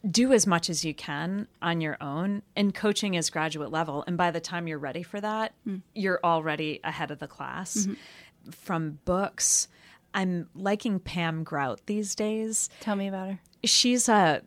do 0.10 0.32
as 0.32 0.48
much 0.48 0.70
as 0.70 0.86
you 0.86 0.94
can 0.94 1.48
on 1.62 1.82
your 1.82 1.98
own. 2.00 2.42
And 2.56 2.74
coaching 2.74 3.16
is 3.16 3.30
graduate 3.30 3.72
level. 3.72 4.04
And 4.08 4.18
by 4.18 4.32
the 4.32 4.40
time 4.40 4.68
you're 4.68 4.80
ready 4.80 5.04
for 5.04 5.20
that, 5.20 5.54
mm. 5.68 5.82
you're 5.94 6.22
already 6.24 6.80
ahead 6.84 7.12
of 7.12 7.20
the 7.20 7.28
class. 7.28 7.80
Mm-hmm. 7.80 8.52
From 8.52 9.00
books, 9.04 9.68
I'm 10.14 10.48
liking 10.56 11.00
Pam 11.00 11.44
Grout 11.44 11.82
these 11.86 12.16
days. 12.16 12.70
tell 12.80 12.96
me 12.96 13.08
about 13.08 13.28
her? 13.28 13.40
she's 13.64 14.08
a 14.10 14.42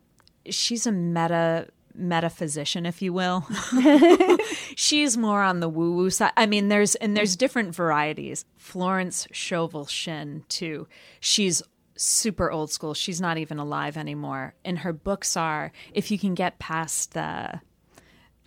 she's 0.47 0.87
a 0.87 0.93
meta 0.93 1.69
metaphysician 1.95 2.87
if 2.87 3.03
you 3.03 3.13
will. 3.13 3.47
She's 4.77 5.17
more 5.17 5.43
on 5.43 5.61
the 5.61 5.69
woo 5.69 5.93
woo 5.93 6.11
side. 6.11 6.33
I 6.37 6.47
mean 6.47 6.69
there's 6.69 6.95
and 6.97 7.17
there's 7.17 7.37
different 7.37 7.75
varieties. 7.75 8.45
Florence 8.57 9.27
Scovel 9.33 9.87
Shinn 9.87 10.45
too. 10.49 10.87
She's 11.21 11.63
super 11.97 12.51
old 12.51 12.71
school. 12.71 12.95
She's 12.95 13.21
not 13.21 13.39
even 13.39 13.59
alive 13.59 13.97
anymore. 13.97 14.55
And 14.65 14.79
her 14.81 14.93
books 14.93 15.37
are 15.37 15.73
if 15.93 16.11
you 16.11 16.19
can 16.19 16.35
get 16.35 16.59
past 16.59 17.13
the 17.13 17.61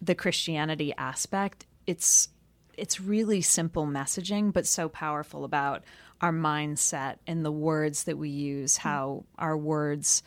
the 0.01 0.15
Christianity 0.15 0.93
aspect, 0.97 1.65
it's 1.87 2.29
it's 2.77 2.99
really 2.99 3.41
simple 3.41 3.87
messaging, 3.87 4.51
but 4.51 4.67
so 4.67 4.89
powerful 4.89 5.45
about 5.45 5.83
our 6.21 6.33
mindset 6.33 7.17
and 7.27 7.45
the 7.45 7.51
words 7.51 8.05
that 8.05 8.17
we 8.17 8.29
use, 8.29 8.77
how 8.77 9.23
our 9.37 9.57
words 9.57 10.23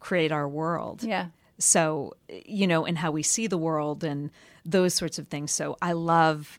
create 0.00 0.32
our 0.32 0.48
world. 0.48 1.02
Yeah. 1.02 1.28
So, 1.62 2.14
you 2.28 2.66
know, 2.66 2.84
and 2.84 2.98
how 2.98 3.12
we 3.12 3.22
see 3.22 3.46
the 3.46 3.58
world 3.58 4.02
and 4.02 4.30
those 4.64 4.94
sorts 4.94 5.18
of 5.18 5.28
things. 5.28 5.52
So 5.52 5.76
I 5.80 5.92
love 5.92 6.58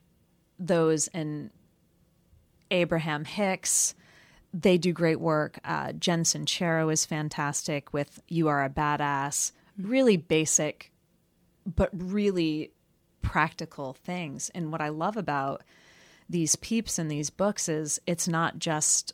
those 0.57 1.07
and 1.09 1.49
Abraham 2.71 3.25
Hicks. 3.25 3.95
They 4.53 4.77
do 4.77 4.93
great 4.93 5.19
work. 5.19 5.59
Uh, 5.65 5.93
Jen 5.93 6.23
Sincero 6.23 6.91
is 6.91 7.05
fantastic 7.05 7.91
with 7.93 8.21
You 8.27 8.47
Are 8.47 8.63
a 8.63 8.69
Badass. 8.69 9.51
Really 9.77 10.15
basic, 10.15 10.91
but 11.65 11.89
really 11.91 12.71
practical 13.21 13.93
things. 13.93 14.51
And 14.55 14.71
what 14.71 14.81
I 14.81 14.89
love 14.89 15.17
about 15.17 15.63
these 16.29 16.55
peeps 16.55 16.97
and 16.97 17.11
these 17.11 17.29
books 17.29 17.67
is 17.67 17.99
it's 18.07 18.27
not 18.27 18.59
just, 18.59 19.13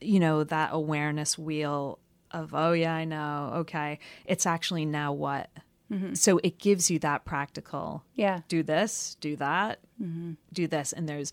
you 0.00 0.20
know, 0.20 0.44
that 0.44 0.70
awareness 0.72 1.36
wheel 1.36 1.98
of, 2.30 2.54
oh, 2.54 2.72
yeah, 2.72 2.94
I 2.94 3.04
know. 3.04 3.52
Okay. 3.56 3.98
It's 4.26 4.46
actually 4.46 4.84
now 4.84 5.12
what? 5.12 5.50
Mm-hmm. 5.92 6.14
So 6.14 6.38
it 6.42 6.58
gives 6.58 6.90
you 6.90 6.98
that 6.98 7.24
practical 7.24 8.04
Yeah. 8.14 8.40
do 8.48 8.62
this, 8.62 9.16
do 9.20 9.36
that, 9.36 9.78
mm-hmm. 10.00 10.32
do 10.52 10.66
this. 10.66 10.92
And 10.92 11.08
there's 11.08 11.32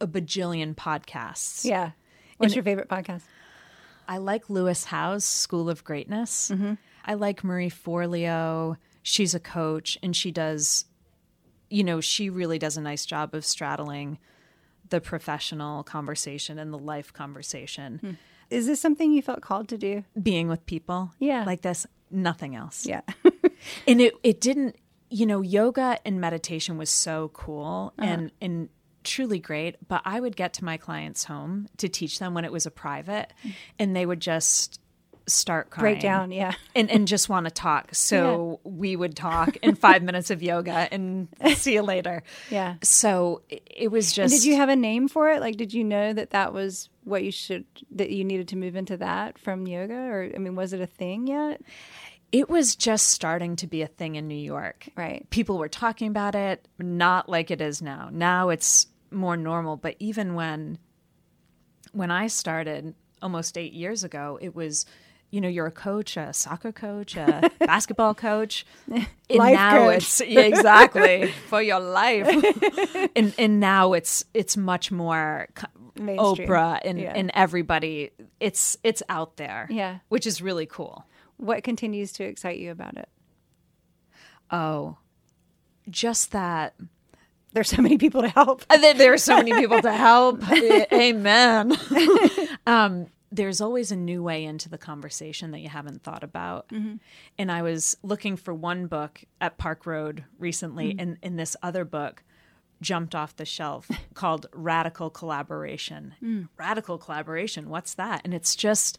a 0.00 0.06
bajillion 0.06 0.74
podcasts. 0.74 1.64
Yeah. 1.64 1.90
What's 2.38 2.52
And- 2.52 2.56
your 2.56 2.64
favorite 2.64 2.88
podcast? 2.88 3.22
I 4.08 4.18
like 4.18 4.48
Lewis 4.48 4.84
Howes 4.84 5.24
School 5.24 5.68
of 5.68 5.82
Greatness. 5.84 6.50
Mm-hmm. 6.54 6.74
I 7.04 7.14
like 7.14 7.42
Marie 7.42 7.70
Forleo. 7.70 8.76
She's 9.02 9.34
a 9.34 9.40
coach 9.40 9.98
and 10.02 10.14
she 10.14 10.30
does, 10.30 10.84
you 11.70 11.82
know, 11.84 12.00
she 12.00 12.30
really 12.30 12.58
does 12.58 12.76
a 12.76 12.80
nice 12.80 13.04
job 13.04 13.34
of 13.34 13.44
straddling 13.44 14.18
the 14.88 15.00
professional 15.00 15.82
conversation 15.82 16.58
and 16.58 16.72
the 16.72 16.78
life 16.78 17.12
conversation. 17.12 17.98
Hmm. 17.98 18.10
Is 18.50 18.66
this 18.66 18.80
something 18.80 19.12
you 19.12 19.22
felt 19.22 19.40
called 19.40 19.68
to 19.68 19.78
do? 19.78 20.04
Being 20.20 20.48
with 20.48 20.64
people 20.66 21.12
Yeah. 21.18 21.44
like 21.44 21.62
this, 21.62 21.86
nothing 22.10 22.54
else. 22.54 22.86
Yeah. 22.86 23.02
and 23.86 24.00
it 24.00 24.14
it 24.22 24.40
didn't 24.40 24.76
you 25.10 25.26
know 25.26 25.40
yoga 25.40 25.98
and 26.04 26.20
meditation 26.20 26.78
was 26.78 26.90
so 26.90 27.30
cool 27.32 27.92
uh-huh. 27.98 28.08
and 28.08 28.32
and 28.40 28.68
truly 29.04 29.38
great 29.38 29.76
but 29.86 30.02
i 30.04 30.18
would 30.18 30.34
get 30.34 30.52
to 30.52 30.64
my 30.64 30.76
clients 30.76 31.22
home 31.24 31.68
to 31.76 31.88
teach 31.88 32.18
them 32.18 32.34
when 32.34 32.44
it 32.44 32.50
was 32.50 32.66
a 32.66 32.70
private 32.72 33.32
mm. 33.44 33.52
and 33.78 33.94
they 33.94 34.04
would 34.04 34.20
just 34.20 34.80
start 35.26 35.70
crying 35.70 35.94
Break 35.94 36.02
down. 36.02 36.30
Yeah. 36.30 36.52
and, 36.74 36.90
and 36.90 37.08
just 37.08 37.28
want 37.28 37.44
to 37.46 37.50
talk 37.50 37.88
so 37.92 38.60
we 38.64 38.94
would 38.96 39.16
talk 39.16 39.56
in 39.56 39.74
five 39.74 40.02
minutes 40.02 40.30
of 40.30 40.42
yoga 40.42 40.86
and 40.92 41.28
see 41.54 41.74
you 41.74 41.82
later 41.82 42.22
Yeah. 42.50 42.76
so 42.82 43.42
it, 43.48 43.62
it 43.74 43.88
was 43.90 44.12
just 44.12 44.32
And 44.32 44.40
did 44.42 44.46
you 44.48 44.56
have 44.56 44.68
a 44.68 44.76
name 44.76 45.08
for 45.08 45.30
it? 45.30 45.40
Like, 45.40 45.56
did 45.56 45.74
you 45.74 45.82
know 45.84 46.12
that 46.12 46.30
that 46.30 46.52
was 46.52 46.88
what 47.04 47.22
you 47.24 47.30
should, 47.32 47.64
that 47.92 48.10
you 48.10 48.24
needed 48.24 48.48
to 48.48 48.56
move 48.56 48.74
into 48.76 48.96
that 48.96 49.38
from 49.38 49.66
yoga? 49.66 49.94
Or, 49.94 50.30
I 50.34 50.38
mean, 50.38 50.54
was 50.56 50.72
it 50.72 50.80
a 50.80 50.86
thing 50.86 51.26
yet? 51.26 51.60
it 52.32 52.48
was 52.50 52.74
just 52.74 53.06
starting 53.06 53.54
to 53.54 53.68
be 53.68 53.82
a 53.82 53.86
thing 53.86 54.16
in 54.16 54.26
new 54.26 54.34
york 54.34 54.88
Right. 54.96 55.30
people 55.30 55.58
were 55.58 55.68
talking 55.68 56.08
about 56.08 56.34
it, 56.34 56.66
not 56.78 57.28
like 57.28 57.52
it 57.52 57.60
is 57.60 57.80
now. 57.80 58.08
Now 58.12 58.48
it's 58.48 58.88
more 59.12 59.36
normal, 59.36 59.76
but 59.76 59.94
even 60.00 60.34
when 60.34 60.78
when 61.92 62.10
I 62.10 62.26
started 62.26 62.94
almost 63.22 63.56
8 63.56 63.72
years 63.72 64.04
ago, 64.04 64.38
it 64.42 64.54
was 64.54 64.84
you 65.30 65.40
know, 65.40 65.48
you're 65.48 65.66
a 65.66 65.70
coach, 65.72 66.16
a 66.16 66.32
soccer 66.32 66.72
coach, 66.72 67.16
a 67.16 67.50
basketball 67.60 68.14
coach. 68.14 68.64
And 68.90 69.06
Life 69.30 69.54
now 69.54 69.78
coach. 69.88 69.96
it's 69.96 70.20
yeah, 70.20 70.40
exactly 70.40 71.26
for 71.48 71.60
your 71.60 71.80
life. 71.80 72.26
and 73.16 73.34
and 73.38 73.60
now 73.60 73.92
it's 73.92 74.24
it's 74.34 74.56
much 74.56 74.90
more 74.92 75.48
Mainstream. 75.98 76.48
Oprah 76.48 76.80
and 76.84 76.98
Yeah. 76.98 77.12
and 77.14 77.30
everybody. 77.34 78.10
It's 78.40 78.76
it's 78.84 79.02
out 79.08 79.36
there. 79.36 79.66
Yeah. 79.70 79.98
Which 80.08 80.26
is 80.26 80.40
really 80.40 80.66
cool. 80.66 81.04
What 81.38 81.62
continues 81.64 82.12
to 82.12 82.24
excite 82.24 82.58
you 82.58 82.70
about 82.70 82.96
it? 82.96 83.08
Oh. 84.50 84.96
Just 85.90 86.32
that 86.32 86.74
There's 87.52 87.68
so 87.68 87.80
many 87.82 87.96
people 87.98 88.22
to 88.22 88.28
help. 88.28 88.64
There 88.68 89.12
are 89.12 89.18
so 89.18 89.36
many 89.36 89.52
people 89.54 89.80
to 89.82 89.92
help. 89.92 90.42
Amen. 90.92 91.72
um, 92.66 93.06
there's 93.32 93.60
always 93.60 93.90
a 93.90 93.96
new 93.96 94.22
way 94.22 94.44
into 94.44 94.68
the 94.68 94.78
conversation 94.78 95.50
that 95.50 95.60
you 95.60 95.68
haven't 95.68 96.02
thought 96.02 96.22
about. 96.22 96.68
Mm-hmm. 96.68 96.96
And 97.38 97.52
I 97.52 97.62
was 97.62 97.96
looking 98.02 98.36
for 98.36 98.54
one 98.54 98.86
book 98.86 99.22
at 99.40 99.58
Park 99.58 99.86
Road 99.86 100.24
recently, 100.38 100.90
mm-hmm. 100.90 101.00
and, 101.00 101.18
in 101.22 101.36
this 101.36 101.56
other 101.62 101.84
book 101.84 102.22
jumped 102.80 103.14
off 103.14 103.36
the 103.36 103.44
shelf 103.44 103.90
called 104.14 104.46
Radical 104.52 105.10
Collaboration. 105.10 106.14
Mm. 106.22 106.48
Radical 106.56 106.98
Collaboration, 106.98 107.68
what's 107.68 107.94
that? 107.94 108.20
And 108.24 108.34
it's 108.34 108.54
just 108.54 108.98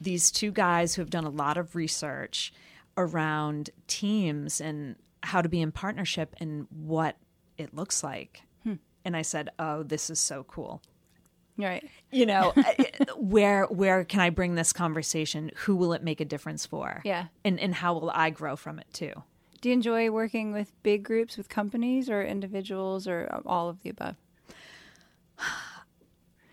these 0.00 0.30
two 0.30 0.50
guys 0.50 0.94
who 0.94 1.02
have 1.02 1.10
done 1.10 1.24
a 1.24 1.30
lot 1.30 1.56
of 1.56 1.76
research 1.76 2.52
around 2.96 3.70
teams 3.86 4.60
and 4.60 4.96
how 5.22 5.40
to 5.40 5.48
be 5.48 5.60
in 5.60 5.72
partnership 5.72 6.34
and 6.40 6.66
what 6.70 7.16
it 7.56 7.74
looks 7.74 8.02
like. 8.02 8.42
Hmm. 8.64 8.74
And 9.04 9.16
I 9.16 9.22
said, 9.22 9.50
"Oh, 9.58 9.82
this 9.82 10.10
is 10.10 10.18
so 10.18 10.44
cool." 10.44 10.82
Right. 11.58 11.88
You 12.10 12.26
know, 12.26 12.52
uh, 12.56 12.72
where 13.16 13.64
where 13.66 14.04
can 14.04 14.20
I 14.20 14.30
bring 14.30 14.54
this 14.54 14.72
conversation? 14.72 15.50
Who 15.64 15.76
will 15.76 15.92
it 15.92 16.02
make 16.02 16.20
a 16.20 16.24
difference 16.24 16.64
for? 16.66 17.02
Yeah. 17.04 17.26
And 17.44 17.60
and 17.60 17.74
how 17.74 17.94
will 17.94 18.10
I 18.10 18.30
grow 18.30 18.56
from 18.56 18.78
it 18.78 18.86
too? 18.92 19.12
Do 19.60 19.68
you 19.68 19.74
enjoy 19.74 20.10
working 20.10 20.52
with 20.52 20.72
big 20.82 21.04
groups, 21.04 21.36
with 21.36 21.48
companies 21.48 22.10
or 22.10 22.22
individuals 22.24 23.06
or 23.06 23.28
uh, 23.32 23.40
all 23.46 23.68
of 23.68 23.80
the 23.82 23.90
above? 23.90 24.16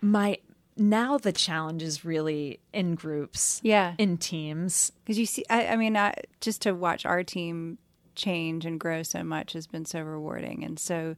My 0.00 0.38
now 0.76 1.18
the 1.18 1.32
challenge 1.32 1.82
is 1.82 2.04
really 2.04 2.60
in 2.72 2.94
groups, 2.94 3.60
Yeah. 3.62 3.94
in 3.98 4.16
teams. 4.16 4.92
Because 5.04 5.18
you 5.18 5.26
see, 5.26 5.44
I, 5.50 5.68
I 5.68 5.76
mean, 5.76 5.96
I, 5.96 6.14
just 6.40 6.62
to 6.62 6.72
watch 6.72 7.04
our 7.04 7.22
team 7.22 7.76
change 8.14 8.64
and 8.64 8.80
grow 8.80 9.02
so 9.02 9.22
much 9.22 9.52
has 9.52 9.66
been 9.66 9.84
so 9.84 10.00
rewarding 10.00 10.64
and 10.64 10.78
so 10.78 11.16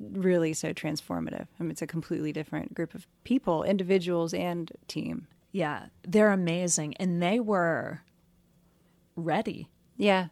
really 0.00 0.52
so 0.54 0.72
transformative. 0.72 1.46
I 1.58 1.62
mean, 1.62 1.70
it's 1.70 1.82
a 1.82 1.86
completely 1.86 2.32
different 2.32 2.74
group 2.74 2.94
of 2.94 3.06
people, 3.24 3.62
individuals 3.62 4.32
and 4.34 4.72
team. 4.88 5.26
Yeah, 5.52 5.86
they're 6.06 6.32
amazing, 6.32 6.94
and 6.98 7.22
they 7.22 7.38
were 7.40 8.00
ready. 9.16 9.68
Yeah. 9.96 10.28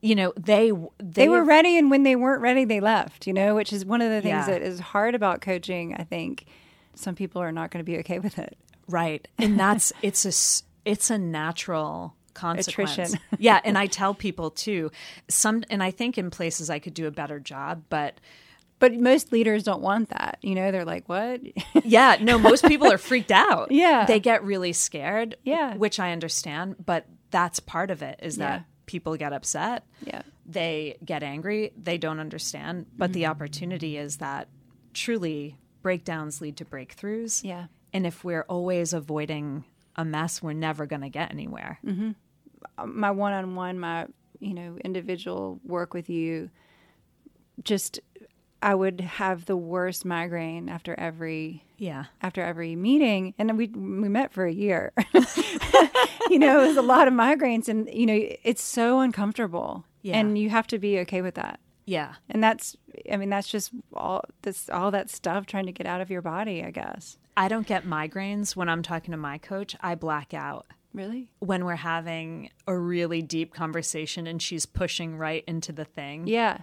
You 0.00 0.14
know, 0.14 0.32
they 0.36 0.70
they, 0.70 1.22
They 1.24 1.28
were 1.28 1.44
ready, 1.44 1.78
and 1.78 1.90
when 1.90 2.02
they 2.02 2.16
weren't 2.16 2.42
ready, 2.42 2.64
they 2.64 2.80
left, 2.80 3.26
you 3.26 3.32
know, 3.32 3.54
which 3.54 3.72
is 3.72 3.84
one 3.86 4.02
of 4.02 4.10
the 4.10 4.20
things 4.20 4.46
Yeah. 4.46 4.46
that 4.46 4.62
is 4.62 4.80
hard 4.80 5.14
about 5.14 5.40
coaching. 5.40 5.94
I 5.94 6.04
think 6.04 6.46
some 6.94 7.14
people 7.14 7.40
are 7.40 7.52
not 7.52 7.70
going 7.70 7.84
to 7.84 7.90
be 7.90 7.98
okay 7.98 8.18
with 8.18 8.38
it. 8.38 8.56
Right. 8.88 9.26
And 9.38 9.58
that's 9.58 9.92
it's 10.02 10.24
a 10.26 10.88
it's 10.88 11.08
a 11.10 11.16
natural 11.18 12.14
consequence. 12.34 12.92
Attrition. 12.98 13.20
yeah, 13.38 13.60
and 13.64 13.78
I 13.78 13.86
tell 13.86 14.12
people 14.14 14.50
too. 14.50 14.90
Some 15.28 15.64
and 15.70 15.82
I 15.82 15.90
think 15.90 16.18
in 16.18 16.30
places 16.30 16.68
I 16.68 16.78
could 16.80 16.94
do 16.94 17.06
a 17.06 17.10
better 17.10 17.40
job, 17.40 17.84
but 17.88 18.20
But 18.84 19.00
most 19.00 19.32
leaders 19.32 19.62
don't 19.62 19.80
want 19.80 20.10
that. 20.10 20.36
You 20.42 20.54
know, 20.54 20.70
they're 20.70 20.84
like, 20.84 21.08
what? 21.08 21.40
yeah, 21.84 22.18
no, 22.20 22.38
most 22.38 22.66
people 22.66 22.92
are 22.92 22.98
freaked 22.98 23.32
out. 23.32 23.70
Yeah. 23.84 24.04
They 24.04 24.20
get 24.20 24.44
really 24.44 24.74
scared, 24.74 25.36
Yeah. 25.42 25.74
which 25.76 25.98
I 25.98 26.12
understand, 26.12 26.76
but 26.84 27.06
that's 27.30 27.60
part 27.60 27.90
of 27.90 28.02
it 28.02 28.20
is 28.22 28.36
that 28.36 28.60
Yeah. 28.60 28.62
people 28.84 29.16
get 29.16 29.32
upset. 29.32 29.84
yeah. 30.04 30.20
They 30.44 30.98
get 31.02 31.22
angry, 31.22 31.72
they 31.82 31.96
don't 31.96 32.20
understand, 32.20 32.84
but 32.98 33.06
Mm-hmm. 33.06 33.12
the 33.14 33.26
opportunity 33.26 33.96
is 33.96 34.18
that 34.18 34.48
truly 34.92 35.56
breakdowns 35.80 36.42
lead 36.42 36.58
to 36.58 36.66
breakthroughs. 36.66 37.42
Yeah. 37.42 37.66
And 37.94 38.06
if 38.06 38.22
we're 38.22 38.44
always 38.50 38.92
avoiding 38.92 39.64
a 39.96 40.04
mess, 40.04 40.42
we're 40.42 40.52
never 40.52 40.84
going 40.84 41.00
to 41.02 41.08
get 41.08 41.30
anywhere. 41.30 41.78
my 42.84 43.10
one-on-one 43.10 43.78
my 43.78 44.06
you 44.40 44.52
know 44.52 44.76
individual 44.84 45.58
work 45.64 45.94
with 45.94 46.10
you 46.10 46.50
just 47.62 48.00
i 48.64 48.74
would 48.74 49.00
have 49.00 49.44
the 49.46 49.56
worst 49.56 50.04
migraine 50.04 50.68
after 50.68 50.94
every 50.98 51.64
Yeah. 51.78 52.04
after 52.22 52.42
every 52.42 52.74
meeting 52.76 53.34
and 53.38 53.56
we 53.58 53.66
we 53.68 54.08
met 54.08 54.32
for 54.32 54.44
a 54.46 54.52
year 54.52 54.92
you 56.30 56.38
know 56.38 56.62
it 56.64 56.68
was 56.68 56.76
a 56.76 56.82
lot 56.82 57.08
of 57.08 57.14
migraines 57.14 57.68
and 57.68 57.88
you 57.92 58.06
know 58.06 58.18
it's 58.42 58.62
so 58.62 59.00
uncomfortable 59.00 59.84
Yeah. 60.02 60.18
and 60.18 60.36
you 60.38 60.50
have 60.50 60.66
to 60.68 60.78
be 60.78 60.98
okay 61.00 61.22
with 61.22 61.34
that 61.34 61.60
Yeah. 61.86 62.14
and 62.28 62.42
that's 62.42 62.76
i 63.12 63.16
mean 63.16 63.30
that's 63.30 63.48
just 63.48 63.70
all 63.92 64.22
this 64.42 64.68
all 64.70 64.90
that 64.92 65.10
stuff 65.10 65.46
trying 65.46 65.66
to 65.66 65.72
get 65.72 65.86
out 65.86 66.00
of 66.00 66.10
your 66.10 66.22
body 66.22 66.62
i 66.64 66.70
guess 66.70 67.18
I 67.36 67.48
don't 67.48 67.66
get 67.66 67.84
migraines 67.84 68.54
when 68.54 68.68
I'm 68.68 68.84
talking 68.84 69.10
to 69.10 69.16
my 69.16 69.38
coach. 69.38 69.74
I 69.80 69.96
black 69.96 70.32
out 70.32 70.66
really 70.92 71.30
when 71.40 71.64
we're 71.64 71.74
having 71.74 72.50
a 72.68 72.78
really 72.78 73.22
deep 73.22 73.52
conversation 73.52 74.28
and 74.28 74.40
she's 74.40 74.66
pushing 74.66 75.16
right 75.16 75.42
into 75.48 75.72
the 75.72 75.84
thing. 75.84 76.28
yeah 76.28 76.58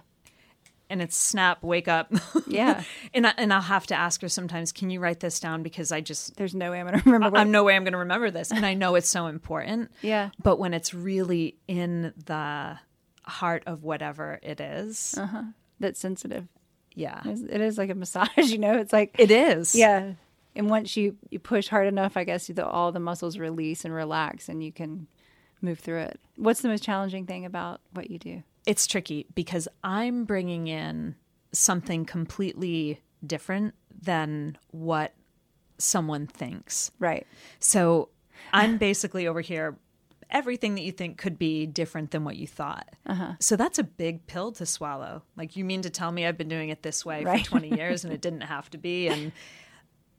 And 0.90 1.00
it's 1.00 1.16
snap, 1.16 1.62
wake 1.62 1.88
up. 1.88 2.12
yeah 2.46 2.82
and, 3.14 3.26
I, 3.26 3.32
and 3.38 3.52
I'll 3.52 3.62
have 3.62 3.86
to 3.86 3.94
ask 3.94 4.20
her 4.22 4.28
sometimes, 4.28 4.72
can 4.72 4.90
you 4.90 5.00
write 5.00 5.20
this 5.20 5.40
down? 5.40 5.62
Because 5.62 5.90
I 5.90 6.00
just, 6.02 6.36
there's 6.36 6.54
no 6.54 6.70
way 6.70 6.80
i'm 6.80 6.86
gonna 6.86 7.02
remember 7.06 7.30
what 7.30 7.40
I'm 7.40 7.50
no 7.50 7.64
way 7.64 7.74
I'm 7.76 7.84
going 7.84 7.92
to 7.92 7.98
remember 7.98 8.30
this. 8.30 8.50
And 8.50 8.66
I 8.66 8.74
know 8.74 8.94
it's 8.94 9.08
so 9.08 9.26
important. 9.26 9.90
yeah 10.02 10.30
But 10.42 10.58
when 10.58 10.74
it's 10.74 10.92
really 10.92 11.56
in 11.66 12.12
the 12.26 12.78
heart 13.24 13.62
of 13.66 13.84
whatever 13.84 14.38
it 14.42 14.60
is. 14.60 15.14
Uh-huh. 15.16 15.44
That's 15.80 15.98
sensitive. 15.98 16.46
Yeah. 16.94 17.20
It's- 17.20 17.40
It 17.40 17.60
is 17.62 17.78
like 17.78 17.88
a 17.90 17.94
massage, 17.94 18.28
you 18.36 18.58
know. 18.58 18.76
It's 18.78 18.92
like 18.92 19.14
It 19.18 19.30
is. 19.30 19.74
yeah. 19.74 20.12
And 20.54 20.68
once 20.68 20.94
you 20.98 21.16
you 21.30 21.38
push 21.38 21.68
hard 21.68 21.86
enough, 21.88 22.18
I 22.18 22.24
guess 22.24 22.48
the, 22.48 22.66
all 22.66 22.92
the 22.92 23.00
muscles 23.00 23.38
release 23.38 23.86
and 23.86 23.94
relax, 23.94 24.50
and 24.50 24.62
you 24.62 24.70
can 24.72 25.06
move 25.62 25.78
through 25.78 26.00
it. 26.00 26.20
What's 26.36 26.60
the 26.60 26.68
most 26.68 26.82
challenging 26.82 27.24
thing 27.24 27.46
about 27.46 27.80
what 27.94 28.10
you 28.10 28.18
do? 28.18 28.42
It's 28.66 28.86
tricky 28.86 29.26
because 29.34 29.68
I'm 29.82 30.24
bringing 30.24 30.66
in 30.68 31.16
something 31.52 32.04
completely 32.04 33.00
different 33.26 33.74
than 34.00 34.56
what 34.70 35.14
someone 35.78 36.26
thinks. 36.26 36.90
Right. 36.98 37.26
So 37.58 38.08
I'm 38.52 38.78
basically 38.78 39.26
over 39.26 39.40
here. 39.40 39.76
Everything 40.30 40.76
that 40.76 40.82
you 40.82 40.92
think 40.92 41.18
could 41.18 41.38
be 41.38 41.66
different 41.66 42.10
than 42.10 42.24
what 42.24 42.36
you 42.36 42.46
thought. 42.46 42.88
Uh-huh. 43.04 43.32
So 43.38 43.54
that's 43.54 43.78
a 43.78 43.84
big 43.84 44.26
pill 44.26 44.50
to 44.52 44.64
swallow. 44.64 45.22
Like, 45.36 45.56
you 45.56 45.64
mean 45.64 45.82
to 45.82 45.90
tell 45.90 46.10
me 46.10 46.24
I've 46.24 46.38
been 46.38 46.48
doing 46.48 46.70
it 46.70 46.82
this 46.82 47.04
way 47.04 47.22
Right. 47.22 47.44
for 47.44 47.50
20 47.58 47.76
years 47.76 48.04
and 48.04 48.12
it 48.14 48.22
didn't 48.22 48.40
have 48.42 48.70
to 48.70 48.78
be? 48.78 49.08
And 49.08 49.32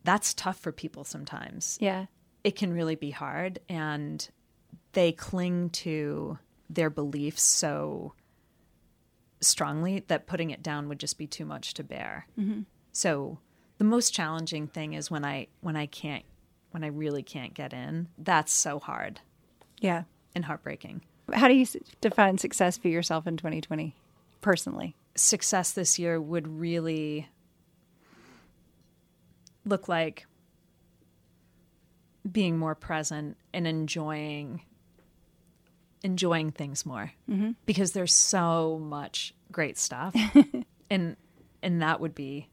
that's 0.03 0.35
tough 0.35 0.59
for 0.59 0.71
people 0.71 1.03
sometimes. 1.03 1.79
Yeah. 1.81 2.05
It 2.43 2.55
can 2.55 2.73
really 2.73 2.93
be 2.95 3.09
hard. 3.09 3.57
And 3.69 4.27
they 4.91 5.13
cling 5.13 5.71
to 5.71 6.37
their 6.69 6.91
beliefs 6.91 7.41
so 7.41 8.13
strongly 9.47 10.03
that 10.07 10.27
putting 10.27 10.49
it 10.49 10.63
down 10.63 10.87
would 10.89 10.99
just 10.99 11.17
be 11.17 11.27
too 11.27 11.45
much 11.45 11.73
to 11.75 11.83
bear. 11.83 12.27
Mm-hmm. 12.39 12.61
So 12.91 13.39
the 13.77 13.83
most 13.83 14.13
challenging 14.13 14.67
thing 14.67 14.93
is 14.93 15.09
when 15.11 15.25
I 15.25 15.47
when 15.61 15.75
I 15.75 15.85
can't 15.85 16.23
when 16.71 16.83
I 16.83 16.87
really 16.87 17.23
can't 17.23 17.53
get 17.53 17.73
in. 17.73 18.07
That's 18.17 18.51
so 18.51 18.79
hard 18.79 19.19
Yeah. 19.79 20.03
and 20.33 20.45
heartbreaking. 20.45 21.01
How 21.31 21.47
do 21.47 21.53
you 21.53 21.65
define 22.01 22.37
success 22.39 22.77
for 22.77 22.87
yourself 22.87 23.27
in 23.27 23.37
2020, 23.37 23.95
personally? 24.41 24.95
Success 25.15 25.71
this 25.71 25.97
year 25.99 26.19
would 26.19 26.47
really 26.47 27.29
look 29.65 29.87
like 29.87 30.25
being 32.29 32.57
more 32.57 32.75
present 32.75 33.37
and 33.53 33.67
enjoying 33.67 34.61
enjoying 36.03 36.51
things 36.51 36.85
more 36.85 37.11
mm-hmm. 37.29 37.51
because 37.65 37.93
there's 37.93 38.13
so 38.13 38.79
much 38.83 39.33
great 39.51 39.77
stuff 39.77 40.15
and 40.89 41.15
and 41.61 41.81
that 41.81 41.99
would 41.99 42.13
be 42.13 42.49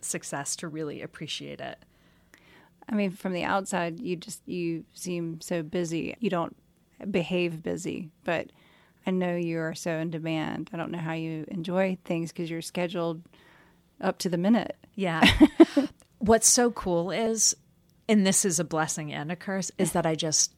success 0.00 0.56
to 0.56 0.68
really 0.68 1.00
appreciate 1.00 1.60
it 1.60 1.78
I 2.88 2.94
mean, 2.94 3.10
from 3.10 3.32
the 3.32 3.44
outside, 3.44 4.00
you 4.00 4.16
just 4.16 4.46
you 4.46 4.84
seem 4.94 5.40
so 5.40 5.62
busy. 5.62 6.16
You 6.20 6.30
don't 6.30 6.56
behave 7.10 7.62
busy, 7.62 8.10
but 8.24 8.50
I 9.06 9.10
know 9.10 9.34
you 9.34 9.58
are 9.60 9.74
so 9.74 9.92
in 9.92 10.10
demand. 10.10 10.70
I 10.72 10.76
don't 10.76 10.92
know 10.92 10.98
how 10.98 11.12
you 11.12 11.44
enjoy 11.48 11.98
things 12.04 12.32
because 12.32 12.50
you're 12.50 12.62
scheduled 12.62 13.22
up 14.00 14.18
to 14.18 14.28
the 14.28 14.38
minute. 14.38 14.76
Yeah. 14.94 15.24
What's 16.18 16.48
so 16.48 16.70
cool 16.70 17.10
is, 17.10 17.56
and 18.08 18.26
this 18.26 18.44
is 18.44 18.58
a 18.58 18.64
blessing 18.64 19.12
and 19.12 19.32
a 19.32 19.36
curse, 19.36 19.70
is 19.78 19.92
that 19.92 20.06
I 20.06 20.14
just 20.14 20.54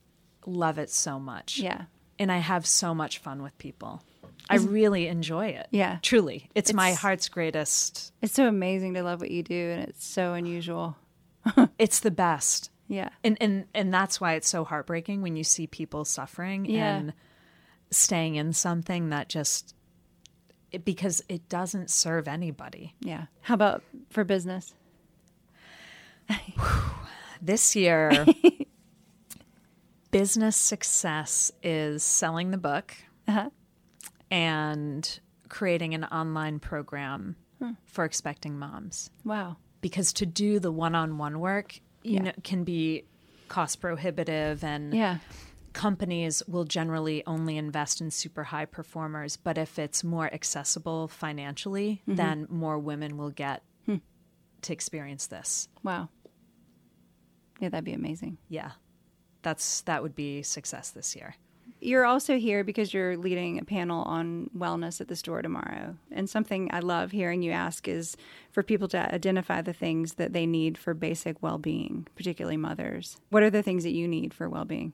love 0.46 0.78
it 0.78 0.90
so 0.90 1.18
much. 1.18 1.59
Yeah. 1.59 1.85
And 2.18 2.31
I 2.33 2.38
have 2.38 2.66
so 2.66 2.94
much 2.94 3.18
fun 3.18 3.42
with 3.42 3.57
people. 3.59 4.02
I 4.50 4.57
really 4.57 5.09
enjoy 5.09 5.48
it. 5.48 5.68
Yeah. 5.70 5.98
Truly. 6.02 6.48
It's, 6.54 6.72
my 6.72 6.92
heart's 6.94 7.28
greatest. 7.28 8.12
It's 8.22 8.33
so 8.33 8.48
amazing 8.48 8.94
to 8.94 9.02
love 9.02 9.20
what 9.20 9.31
you 9.31 9.42
do, 9.42 9.54
and 9.72 9.83
it's 9.88 10.07
so 10.07 10.35
unusual. 10.35 10.96
It's 11.78 12.00
the 12.00 12.11
best. 12.11 12.70
Yeah. 12.88 13.11
And 13.22 13.37
and 13.40 13.66
and 13.74 13.92
that's 13.94 14.20
why 14.20 14.35
it's 14.35 14.48
so 14.48 14.64
heartbreaking 14.64 15.22
when 15.22 15.37
you 15.37 15.44
see 15.44 15.66
people 15.66 16.04
suffering 16.04 16.64
Yeah. 16.64 16.96
and 16.96 17.12
staying 17.90 18.35
in 18.37 18.52
something 18.52 19.11
that 19.11 19.28
just 19.28 19.74
it, 20.72 20.85
because 20.85 21.22
it 21.28 21.48
doesn't 21.48 21.90
serve 21.90 22.26
anybody. 22.28 22.94
Yeah. 23.00 23.26
How 23.42 23.54
about 23.54 23.83
for 24.11 24.24
business? 24.24 24.74
This 27.40 27.76
year, 27.76 28.26
business 30.11 30.57
success 30.57 31.53
is 31.62 32.03
selling 32.03 32.51
the 32.51 32.59
book 32.59 32.94
Uh-huh. 33.27 33.51
and 34.31 35.21
creating 35.49 35.94
an 35.94 36.05
online 36.05 36.59
program 36.61 37.37
for 37.85 38.05
expecting 38.05 38.59
moms. 38.59 39.11
Wow. 39.25 39.57
Because 39.81 40.12
to 40.14 40.27
do 40.27 40.61
the 40.61 40.71
one-on-one 40.73 41.40
work, 41.40 41.81
you 42.03 42.14
Yeah. 42.14 42.23
know, 42.23 42.33
can 42.44 42.62
be 42.64 43.05
cost 43.49 43.81
prohibitive 43.81 44.62
and 44.62 44.94
Yeah. 44.94 45.18
companies 45.73 46.42
will 46.47 46.64
generally 46.64 47.25
only 47.27 47.57
invest 47.57 48.01
in 48.01 48.11
super 48.11 48.44
high 48.44 48.64
performers, 48.66 49.37
but 49.37 49.59
if 49.59 49.79
it's 49.79 50.05
more 50.05 50.33
accessible 50.33 51.09
financially, 51.09 52.03
Mm-hmm. 52.03 52.14
then 52.16 52.47
more 52.49 52.79
women 52.79 53.16
will 53.16 53.31
get 53.31 53.62
Hmm. 53.87 53.97
to 54.62 54.73
experience 54.73 55.27
this. 55.27 55.68
Wow. 55.83 56.09
Yeah, 57.61 57.71
that'd 57.71 57.85
be 57.85 57.92
amazing. 57.92 58.38
Yeah. 58.49 58.73
That's 59.49 59.81
that 59.83 60.03
would 60.03 60.15
be 60.15 60.43
success 60.43 60.91
this 60.91 61.17
year. 61.17 61.35
You're 61.81 62.05
also 62.05 62.37
here 62.37 62.65
because 62.65 62.93
you're 62.93 63.17
leading 63.17 63.59
a 63.59 63.65
panel 63.65 64.03
on 64.03 64.51
wellness 64.55 65.01
at 65.01 65.09
the 65.09 65.17
store 65.17 65.41
tomorrow. 65.41 65.97
And 66.11 66.29
something 66.29 66.69
I 66.71 66.81
love 66.81 67.13
hearing 67.13 67.41
you 67.41 67.53
ask 67.53 67.89
is 67.89 68.15
for 68.53 68.63
people 68.63 68.89
to 68.89 69.15
identify 69.15 69.63
the 69.63 69.73
things 69.73 70.15
that 70.15 70.35
they 70.35 70.45
need 70.45 70.77
for 70.77 70.93
basic 70.93 71.43
well 71.43 71.57
being, 71.57 72.07
particularly 72.15 72.59
mothers. 72.59 73.17
What 73.31 73.43
are 73.43 73.49
the 73.49 73.63
things 73.63 73.85
that 73.85 73.95
you 73.95 74.07
need 74.07 74.35
for 74.35 74.51
well 74.51 74.67
being? 74.67 74.93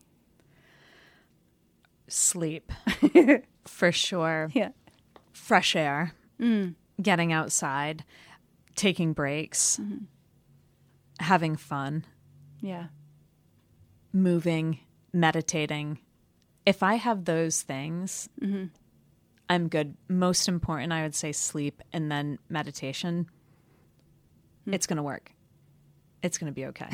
Sleep. 2.07 2.71
For 3.64 3.90
sure. 3.90 4.51
Yeah. 4.53 4.69
Fresh 5.33 5.75
air. 5.75 6.12
Mm. 6.38 6.75
Getting 7.03 7.33
outside, 7.33 8.05
taking 8.77 9.14
breaks, 9.14 9.81
mm-hmm. 9.83 10.05
having 11.19 11.57
fun, 11.57 12.05
Yeah. 12.61 12.87
Moving, 14.14 14.79
meditating. 15.12 15.98
If 16.64 16.83
I 16.83 16.94
have 16.94 17.27
those 17.27 17.61
things, 17.61 18.29
mm-hmm. 18.40 18.66
I'm 19.50 19.68
good. 19.68 19.96
Most 20.09 20.48
important, 20.48 20.92
I 20.92 21.03
would 21.03 21.14
say 21.14 21.33
sleep 21.33 21.83
and 21.92 22.11
then 22.11 22.38
meditation. 22.48 23.29
Hmm. 24.64 24.74
It's 24.74 24.87
going 24.87 24.96
to 24.96 25.03
work. 25.03 25.33
It's 26.22 26.38
going 26.38 26.50
to 26.50 26.55
be 26.55 26.64
okay. 26.66 26.88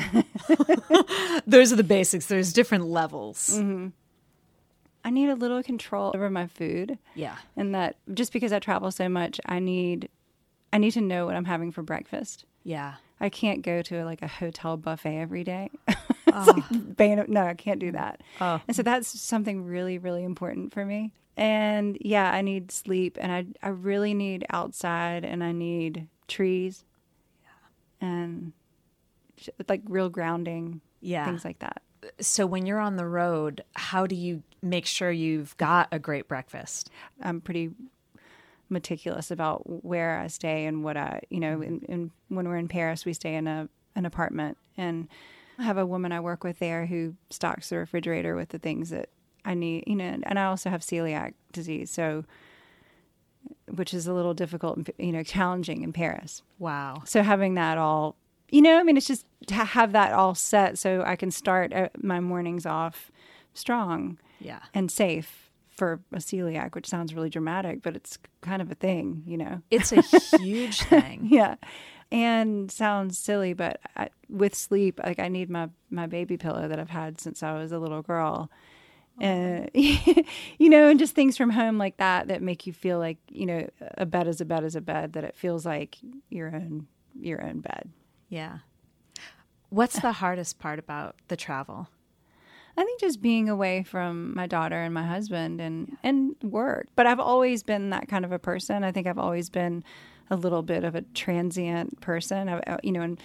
those 1.47 1.71
are 1.71 1.77
the 1.77 1.85
basics. 1.85 2.25
There's 2.25 2.51
different 2.51 2.85
levels. 2.87 3.51
Mm-hmm. 3.51 3.87
I 5.03 5.09
need 5.09 5.29
a 5.29 5.35
little 5.35 5.63
control 5.63 6.11
over 6.13 6.29
my 6.29 6.47
food. 6.47 6.99
Yeah. 7.15 7.37
And 7.55 7.73
that 7.73 7.95
just 8.13 8.33
because 8.33 8.51
I 8.51 8.59
travel 8.59 8.91
so 8.91 9.07
much, 9.07 9.39
I 9.45 9.59
need 9.59 10.09
I 10.73 10.77
need 10.77 10.91
to 10.91 11.01
know 11.01 11.25
what 11.25 11.35
I'm 11.35 11.45
having 11.45 11.71
for 11.71 11.81
breakfast. 11.81 12.45
Yeah. 12.63 12.95
I 13.19 13.29
can't 13.29 13.61
go 13.61 13.81
to 13.83 14.03
like 14.03 14.21
a 14.21 14.27
hotel 14.27 14.77
buffet 14.77 15.17
every 15.17 15.43
day. 15.43 15.69
it's 16.27 16.47
like 16.47 16.63
ah. 16.71 16.77
bane- 16.95 17.25
no, 17.27 17.41
I 17.43 17.53
can't 17.53 17.79
do 17.79 17.91
that. 17.93 18.21
Oh. 18.39 18.61
And 18.67 18.75
so 18.75 18.83
that's 18.83 19.19
something 19.19 19.65
really, 19.65 19.97
really 19.97 20.23
important 20.23 20.73
for 20.73 20.85
me. 20.85 21.11
And 21.37 21.97
yeah, 22.01 22.31
I 22.31 22.41
need 22.41 22.71
sleep 22.71 23.17
and 23.19 23.31
I 23.31 23.45
I 23.65 23.69
really 23.69 24.13
need 24.13 24.45
outside 24.49 25.23
and 25.25 25.43
I 25.43 25.51
need 25.51 26.07
trees. 26.27 26.83
And 27.99 28.53
like 29.67 29.81
real 29.87 30.09
grounding, 30.09 30.81
Yeah. 31.01 31.25
things 31.25 31.45
like 31.45 31.59
that. 31.59 31.81
So 32.19 32.45
when 32.47 32.65
you're 32.65 32.79
on 32.79 32.95
the 32.95 33.05
road, 33.05 33.63
how 33.75 34.07
do 34.07 34.15
you 34.15 34.43
make 34.61 34.85
sure 34.85 35.11
you've 35.11 35.55
got 35.57 35.87
a 35.91 35.99
great 35.99 36.27
breakfast? 36.27 36.89
I'm 37.21 37.41
pretty 37.41 37.71
meticulous 38.69 39.29
about 39.31 39.83
where 39.83 40.17
I 40.17 40.27
stay 40.27 40.65
and 40.65 40.83
what 40.83 40.97
I, 40.97 41.21
you 41.29 41.39
know, 41.39 41.61
in, 41.61 41.81
in, 41.87 42.11
when 42.29 42.47
we're 42.47 42.57
in 42.57 42.67
Paris, 42.67 43.05
we 43.05 43.13
stay 43.13 43.35
in 43.35 43.47
a 43.47 43.69
an 43.93 44.05
apartment, 44.05 44.57
and 44.77 45.09
I 45.61 45.65
have 45.65 45.77
a 45.77 45.85
woman 45.85 46.11
I 46.11 46.19
work 46.19 46.43
with 46.43 46.59
there 46.59 46.85
who 46.87 47.15
stocks 47.29 47.69
the 47.69 47.77
refrigerator 47.77 48.35
with 48.35 48.49
the 48.49 48.59
things 48.59 48.89
that 48.89 49.09
I 49.45 49.53
need, 49.53 49.83
you 49.87 49.95
know, 49.95 50.17
and 50.23 50.37
I 50.39 50.45
also 50.45 50.69
have 50.69 50.81
celiac 50.81 51.33
disease, 51.53 51.89
so 51.91 52.25
which 53.73 53.93
is 53.93 54.07
a 54.07 54.13
little 54.13 54.33
difficult, 54.33 54.77
and 54.77 54.89
you 54.97 55.11
know, 55.11 55.23
challenging 55.23 55.83
in 55.83 55.93
Paris. 55.93 56.43
Wow. 56.59 57.01
So 57.05 57.23
having 57.23 57.55
that 57.55 57.77
all, 57.77 58.15
you 58.49 58.61
know, 58.61 58.79
I 58.79 58.83
mean, 58.83 58.97
it's 58.97 59.07
just 59.07 59.25
to 59.47 59.53
have 59.55 59.93
that 59.93 60.13
all 60.13 60.35
set 60.35 60.77
so 60.77 61.03
I 61.05 61.15
can 61.15 61.31
start 61.31 61.73
uh, 61.73 61.89
my 62.01 62.19
mornings 62.19 62.65
off 62.65 63.11
strong 63.53 64.19
Yeah. 64.39 64.59
and 64.73 64.91
safe 64.91 65.49
for 65.69 66.01
a 66.11 66.17
celiac, 66.17 66.75
which 66.75 66.87
sounds 66.87 67.15
really 67.15 67.29
dramatic, 67.29 67.81
but 67.81 67.95
it's 67.95 68.19
kind 68.41 68.61
of 68.61 68.69
a 68.71 68.75
thing, 68.75 69.23
you 69.25 69.37
know? 69.37 69.61
It's 69.71 69.91
a 69.91 70.01
huge 70.37 70.81
thing. 70.83 71.27
Yeah. 71.31 71.55
And 72.11 72.69
sounds 72.69 73.17
silly, 73.17 73.53
but 73.53 73.79
I, 73.95 74.09
with 74.27 74.53
sleep, 74.53 74.99
like 75.03 75.19
I 75.19 75.29
need 75.29 75.49
my, 75.49 75.69
my 75.89 76.07
baby 76.07 76.37
pillow 76.37 76.67
that 76.67 76.77
I've 76.77 76.89
had 76.89 77.21
since 77.21 77.41
I 77.41 77.53
was 77.53 77.71
a 77.71 77.79
little 77.79 78.01
girl. 78.01 78.49
Oh, 79.19 79.23
uh, 79.23 79.25
and, 79.25 79.69
you 79.73 80.69
know, 80.69 80.89
and 80.89 80.99
just 80.99 81.15
things 81.15 81.37
from 81.37 81.51
home 81.51 81.77
like 81.77 81.97
that 81.97 82.27
that 82.27 82.41
make 82.41 82.67
you 82.67 82.73
feel 82.73 82.99
like, 82.99 83.17
you 83.29 83.45
know, 83.45 83.69
a 83.97 84.05
bed 84.05 84.27
is 84.27 84.41
a 84.41 84.45
bed 84.45 84.63
is 84.63 84.75
a 84.75 84.81
bed, 84.81 85.13
that 85.13 85.23
it 85.23 85.35
feels 85.35 85.65
like 85.65 85.97
your 86.29 86.53
own, 86.53 86.87
your 87.19 87.43
own 87.43 87.59
bed. 87.59 87.89
Yeah. 88.29 88.59
What's 89.69 89.99
the 89.99 90.11
hardest 90.11 90.59
part 90.59 90.79
about 90.79 91.15
the 91.29 91.37
travel? 91.37 91.87
I 92.77 92.83
think 92.83 92.99
just 92.99 93.21
being 93.21 93.49
away 93.49 93.83
from 93.83 94.33
my 94.35 94.47
daughter 94.47 94.81
and 94.81 94.93
my 94.93 95.05
husband 95.05 95.59
and 95.59 95.97
and 96.03 96.35
work. 96.41 96.87
But 96.95 97.05
I've 97.05 97.19
always 97.19 97.63
been 97.63 97.89
that 97.89 98.07
kind 98.07 98.25
of 98.25 98.31
a 98.31 98.39
person. 98.39 98.83
I 98.83 98.91
think 98.91 99.07
I've 99.07 99.19
always 99.19 99.49
been 99.49 99.83
a 100.31 100.35
little 100.35 100.63
bit 100.63 100.83
of 100.83 100.95
a 100.95 101.01
transient 101.13 102.01
person. 102.01 102.49
I, 102.49 102.79
you 102.81 102.91
know, 102.91 103.03
in 103.03 103.19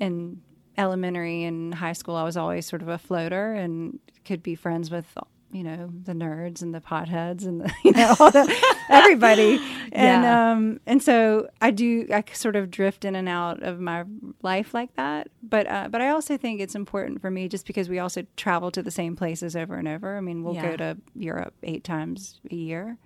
in 0.00 0.42
elementary 0.76 1.44
and 1.44 1.74
high 1.74 1.92
school, 1.92 2.16
I 2.16 2.24
was 2.24 2.36
always 2.36 2.66
sort 2.66 2.82
of 2.82 2.88
a 2.88 2.98
floater 2.98 3.54
and 3.54 3.98
could 4.24 4.42
be 4.42 4.54
friends 4.56 4.90
with 4.90 5.06
you 5.52 5.62
know 5.62 5.88
the 6.04 6.12
nerds 6.12 6.60
and 6.60 6.74
the 6.74 6.80
potheads 6.80 7.44
and 7.46 7.60
the, 7.60 7.72
you 7.84 7.92
know 7.92 8.14
all 8.18 8.32
the, 8.32 8.52
everybody 8.88 9.60
and 9.92 10.24
Yeah. 10.24 10.50
um 10.52 10.80
and 10.86 11.00
so 11.00 11.48
I 11.60 11.70
do 11.70 12.08
I 12.12 12.24
sort 12.32 12.56
of 12.56 12.68
drift 12.68 13.04
in 13.04 13.14
and 13.14 13.28
out 13.28 13.62
of 13.62 13.78
my 13.78 14.04
life 14.42 14.74
like 14.74 14.94
that 14.96 15.28
but 15.44 15.68
uh, 15.70 15.86
but 15.88 16.00
I 16.02 16.08
also 16.08 16.36
think 16.36 16.60
it's 16.60 16.74
important 16.74 17.20
for 17.20 17.30
me 17.30 17.48
just 17.48 17.64
because 17.64 17.88
we 17.88 18.00
also 18.00 18.24
travel 18.36 18.72
to 18.72 18.82
the 18.82 18.90
same 18.90 19.14
places 19.14 19.54
over 19.54 19.76
and 19.76 19.86
over 19.86 20.16
I 20.16 20.20
mean 20.20 20.42
we'll 20.42 20.54
Yeah. 20.54 20.70
go 20.72 20.76
to 20.78 20.96
Europe 21.14 21.54
eight 21.62 21.84
times 21.84 22.40
a 22.50 22.54
year 22.56 22.98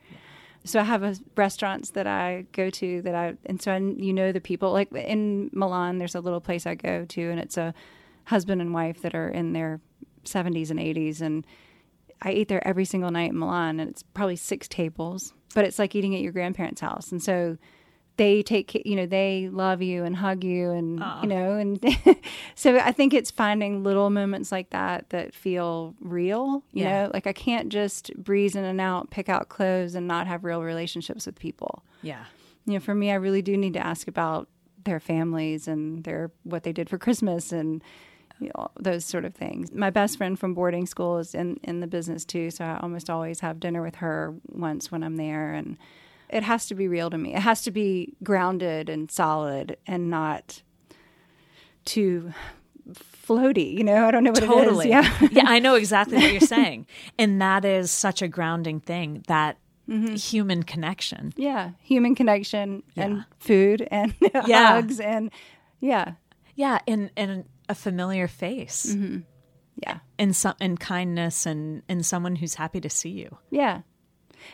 so 0.64 0.80
I 0.80 0.84
have 0.84 1.02
a, 1.02 1.16
restaurants 1.36 1.90
that 1.90 2.06
I 2.06 2.46
go 2.52 2.70
to 2.70 3.02
that 3.02 3.14
I 3.14 3.34
and 3.46 3.60
so 3.60 3.72
I, 3.72 3.78
you 3.78 4.12
know 4.12 4.32
the 4.32 4.40
people. 4.40 4.72
Like 4.72 4.92
in 4.92 5.50
Milan 5.52 5.98
there's 5.98 6.14
a 6.14 6.20
little 6.20 6.40
place 6.40 6.66
I 6.66 6.74
go 6.74 7.04
to 7.04 7.30
and 7.30 7.40
it's 7.40 7.56
a 7.56 7.74
husband 8.24 8.60
and 8.60 8.74
wife 8.74 9.02
that 9.02 9.14
are 9.14 9.28
in 9.28 9.52
their 9.52 9.80
70s 10.24 10.70
and 10.70 10.78
80s 10.78 11.20
and 11.20 11.46
I 12.22 12.32
eat 12.32 12.48
there 12.48 12.66
every 12.66 12.84
single 12.84 13.10
night 13.10 13.30
in 13.30 13.38
Milan 13.38 13.80
and 13.80 13.90
it's 13.90 14.02
probably 14.02 14.36
six 14.36 14.68
tables 14.68 15.32
but 15.54 15.64
it's 15.64 15.78
like 15.78 15.94
eating 15.94 16.14
at 16.14 16.20
your 16.20 16.32
grandparents 16.32 16.80
house. 16.80 17.10
And 17.10 17.22
so 17.22 17.58
they 18.16 18.42
take 18.42 18.74
you 18.84 18.96
know 18.96 19.06
they 19.06 19.48
love 19.50 19.80
you 19.80 20.04
and 20.04 20.16
hug 20.16 20.44
you 20.44 20.70
and 20.70 20.98
you 21.22 21.28
know 21.28 21.54
and 21.54 21.82
so 22.54 22.76
I 22.78 22.92
think 22.92 23.14
it's 23.14 23.30
finding 23.30 23.82
little 23.82 24.10
moments 24.10 24.52
like 24.52 24.70
that 24.70 25.08
that 25.10 25.34
feel 25.34 25.94
real 26.00 26.62
you 26.72 26.84
Yeah. 26.84 27.04
know 27.04 27.10
like 27.14 27.26
I 27.26 27.32
can't 27.32 27.70
just 27.70 28.12
breeze 28.16 28.54
in 28.56 28.64
and 28.64 28.80
out 28.80 29.10
pick 29.10 29.28
out 29.28 29.48
clothes 29.48 29.94
and 29.94 30.06
not 30.06 30.26
have 30.26 30.44
real 30.44 30.62
relationships 30.62 31.24
with 31.26 31.38
people 31.38 31.82
Yeah. 32.02 32.24
you 32.66 32.74
know 32.74 32.80
for 32.80 32.94
me 32.94 33.10
I 33.10 33.14
really 33.14 33.42
do 33.42 33.56
need 33.56 33.72
to 33.74 33.86
ask 33.86 34.06
about 34.06 34.48
their 34.84 35.00
families 35.00 35.66
and 35.68 36.04
their 36.04 36.30
what 36.44 36.62
they 36.62 36.72
did 36.72 36.88
for 36.90 36.98
Christmas 36.98 37.52
and 37.52 37.82
you 38.38 38.50
know, 38.56 38.68
those 38.80 39.04
sort 39.04 39.26
of 39.26 39.34
things. 39.34 39.70
My 39.70 39.90
best 39.90 40.16
friend 40.16 40.38
from 40.38 40.54
boarding 40.54 40.86
school 40.86 41.18
is 41.18 41.34
in 41.34 41.58
in 41.62 41.80
the 41.80 41.86
business 41.86 42.24
too, 42.24 42.50
so 42.50 42.64
I 42.64 42.78
almost 42.82 43.10
always 43.10 43.40
have 43.40 43.60
dinner 43.60 43.82
with 43.82 43.96
her 43.96 44.34
once 44.48 44.90
when 44.90 45.02
I'm 45.02 45.16
there 45.16 45.52
and 45.52 45.76
it 46.32 46.42
has 46.42 46.66
to 46.66 46.74
be 46.74 46.88
real 46.88 47.10
to 47.10 47.18
me. 47.18 47.34
It 47.34 47.40
has 47.40 47.62
to 47.62 47.70
be 47.70 48.14
grounded 48.22 48.88
and 48.88 49.10
solid 49.10 49.76
and 49.86 50.10
not 50.10 50.62
too 51.84 52.32
floaty, 52.92 53.72
you 53.76 53.84
know? 53.84 54.06
I 54.06 54.10
don't 54.10 54.24
know 54.24 54.32
what 54.32 54.42
totally. 54.42 54.90
it 54.92 55.04
is. 55.04 55.20
Yeah. 55.20 55.28
yeah, 55.32 55.44
I 55.46 55.58
know 55.58 55.74
exactly 55.74 56.16
what 56.18 56.32
you're 56.32 56.40
saying. 56.40 56.86
And 57.18 57.40
that 57.40 57.64
is 57.64 57.90
such 57.90 58.22
a 58.22 58.28
grounding 58.28 58.80
thing, 58.80 59.24
that 59.28 59.58
Mm-hmm. 59.88 60.14
human 60.14 60.62
connection. 60.62 61.32
yeah, 61.36 61.70
human 61.82 62.14
connection 62.14 62.84
Yeah. 62.94 63.04
and 63.04 63.24
food 63.40 63.88
and 63.90 64.14
Yeah. 64.46 64.74
hugs 64.74 65.00
and 65.00 65.32
yeah. 65.80 66.12
Yeah, 66.54 66.78
and 66.86 67.10
and 67.16 67.44
a 67.68 67.74
familiar 67.74 68.28
face. 68.28 68.86
Mm-hmm. 68.94 69.20
Yeah. 69.82 69.98
And 70.16 70.36
some 70.36 70.54
and 70.60 70.78
kindness 70.78 71.44
and 71.44 71.82
and 71.88 72.06
someone 72.06 72.36
who's 72.36 72.54
happy 72.54 72.80
to 72.82 72.88
see 72.90 73.08
you. 73.10 73.36
Yeah. 73.50 73.80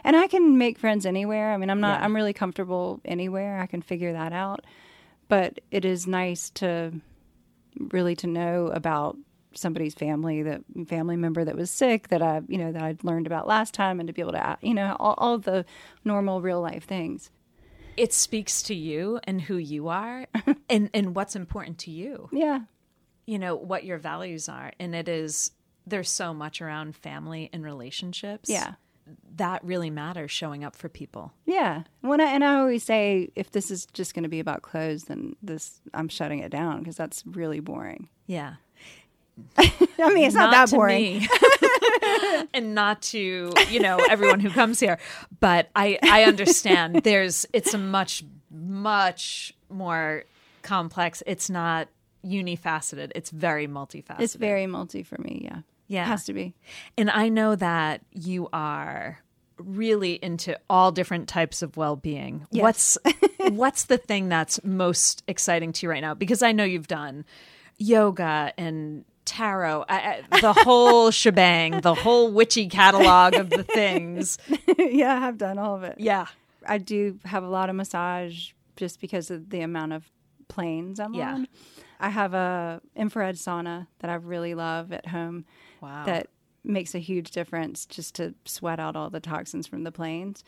And 0.04 0.16
I 0.16 0.26
can 0.26 0.58
make 0.58 0.78
friends 0.78 1.06
anywhere. 1.06 1.52
I 1.52 1.56
mean, 1.56 1.70
I'm 1.70 1.80
not, 1.80 2.00
Yeah. 2.00 2.04
I'm 2.04 2.14
really 2.14 2.32
comfortable 2.32 3.00
anywhere. 3.04 3.60
I 3.60 3.66
can 3.66 3.82
figure 3.82 4.12
that 4.12 4.32
out. 4.32 4.64
But 5.28 5.60
it 5.70 5.84
is 5.84 6.06
nice 6.06 6.50
to 6.50 6.92
really 7.78 8.14
to 8.16 8.26
know 8.26 8.68
about 8.68 9.16
somebody's 9.54 9.94
family, 9.94 10.42
that 10.42 10.62
family 10.86 11.16
member 11.16 11.44
that 11.44 11.56
was 11.56 11.70
sick 11.70 12.08
that 12.08 12.22
I, 12.22 12.42
you 12.46 12.58
know, 12.58 12.72
that 12.72 12.82
I 12.82 12.96
learned 13.02 13.26
about 13.26 13.46
last 13.46 13.74
time 13.74 14.00
and 14.00 14.06
to 14.06 14.12
be 14.12 14.20
able 14.20 14.32
to, 14.32 14.50
uh, 14.50 14.56
you 14.60 14.74
know, 14.74 14.96
all, 15.00 15.14
all 15.18 15.38
the 15.38 15.64
normal 16.04 16.40
real 16.42 16.60
life 16.60 16.84
things. 16.84 17.30
It 17.96 18.12
speaks 18.12 18.62
to 18.64 18.74
you 18.74 19.18
and 19.24 19.40
who 19.40 19.56
you 19.56 19.88
are 19.88 20.26
and 20.68 20.90
and 20.92 21.16
what's 21.16 21.34
important 21.34 21.78
to 21.78 21.90
you. 21.90 22.28
Yeah. 22.30 22.60
You 23.24 23.38
know, 23.38 23.56
what 23.56 23.84
your 23.84 23.96
values 23.98 24.48
are. 24.48 24.72
And 24.78 24.94
it 24.94 25.08
is 25.08 25.50
there's 25.86 26.10
so 26.10 26.34
much 26.34 26.60
around 26.60 26.94
family 26.94 27.48
and 27.52 27.64
relationships. 27.64 28.50
Yeah. 28.50 28.74
That 29.36 29.62
really 29.64 29.90
matters 29.90 30.30
showing 30.30 30.64
up 30.64 30.74
for 30.74 30.88
people. 30.88 31.32
Yeah. 31.44 31.82
When 32.00 32.20
I, 32.20 32.32
and 32.32 32.42
I 32.44 32.56
always 32.56 32.82
say, 32.82 33.30
if 33.36 33.50
this 33.50 33.70
is 33.70 33.86
just 33.92 34.14
going 34.14 34.22
to 34.22 34.28
be 34.28 34.40
about 34.40 34.62
clothes, 34.62 35.04
then 35.04 35.36
this, 35.42 35.80
I'm 35.94 36.08
shutting 36.08 36.40
it 36.40 36.50
down 36.50 36.80
because 36.80 36.96
that's 36.96 37.22
really 37.26 37.60
boring. 37.60 38.08
Yeah. 38.26 38.54
I 39.58 40.12
mean, 40.12 40.24
it's 40.24 40.34
not, 40.34 40.50
that 40.50 40.68
to 40.68 40.76
boring. 40.76 41.26
and 42.54 42.74
not 42.74 43.02
to 43.02 43.52
you 43.68 43.80
know 43.80 43.98
everyone 44.08 44.40
who 44.40 44.50
comes 44.50 44.78
here 44.78 44.98
but 45.40 45.68
i 45.74 45.98
i 46.02 46.22
understand 46.24 46.94
there's 47.04 47.44
it's 47.52 47.74
a 47.74 47.78
much 47.78 48.24
much 48.50 49.54
more 49.68 50.24
complex 50.62 51.22
it's 51.26 51.50
not 51.50 51.88
unifaceted 52.24 53.12
it's 53.14 53.30
very 53.30 53.66
multifaceted 53.66 54.20
It's 54.20 54.34
very 54.34 54.66
multi 54.66 55.02
for 55.02 55.18
me. 55.18 55.42
Yeah. 55.44 55.60
Yeah. 55.88 56.02
It 56.04 56.08
has 56.08 56.24
to 56.24 56.32
be. 56.32 56.54
and 56.98 57.10
i 57.10 57.28
know 57.28 57.54
that 57.56 58.00
you 58.12 58.48
are 58.52 59.20
really 59.58 60.14
into 60.22 60.58
all 60.68 60.92
different 60.92 61.28
types 61.28 61.62
of 61.62 61.76
well-being 61.76 62.46
Yes. 62.50 62.62
what's 62.62 62.98
what's 63.52 63.84
the 63.84 63.96
thing 63.98 64.28
that's 64.28 64.62
most 64.64 65.22
exciting 65.28 65.72
to 65.72 65.86
you 65.86 65.90
right 65.90 66.00
now 66.02 66.12
because 66.14 66.42
i 66.42 66.52
know 66.52 66.64
you've 66.64 66.88
done 66.88 67.24
yoga 67.78 68.52
and 68.58 69.04
tarot 69.24 69.84
I, 69.88 70.22
I, 70.30 70.40
the 70.40 70.52
whole 70.52 71.10
shebang 71.22 71.80
the 71.80 71.94
whole 71.94 72.30
witchy 72.32 72.68
catalog 72.68 73.34
of 73.34 73.50
the 73.50 73.64
things 73.64 74.38
yeah, 74.78 75.16
I 75.16 75.20
have 75.20 75.36
done 75.38 75.58
all 75.58 75.74
of 75.74 75.82
it. 75.84 75.96
yeah 75.98 76.26
I 76.68 76.78
do 76.78 77.18
have 77.24 77.42
a 77.44 77.48
lot 77.48 77.68
of 77.70 77.76
massage 77.76 78.50
just 78.76 79.00
because 79.00 79.30
of 79.30 79.50
the 79.50 79.60
amount 79.62 79.92
of 79.94 80.10
planes 80.48 80.98
I'm 81.00 81.14
Yeah. 81.14 81.34
on. 81.34 81.48
I 81.98 82.08
have 82.10 82.34
a 82.34 82.80
infrared 82.94 83.36
sauna 83.36 83.86
that 84.00 84.10
I 84.10 84.14
really 84.14 84.54
love 84.54 84.92
at 84.92 85.06
home 85.06 85.44
wow 85.86 86.04
that 86.06 86.28
makes 86.64 86.94
a 86.94 86.98
huge 86.98 87.30
difference 87.30 87.86
just 87.86 88.14
to 88.16 88.34
sweat 88.44 88.80
out 88.80 88.96
all 88.96 89.08
the 89.08 89.20
toxins 89.20 89.66
from 89.68 89.84
the 89.84 89.92
planes. 89.92 90.42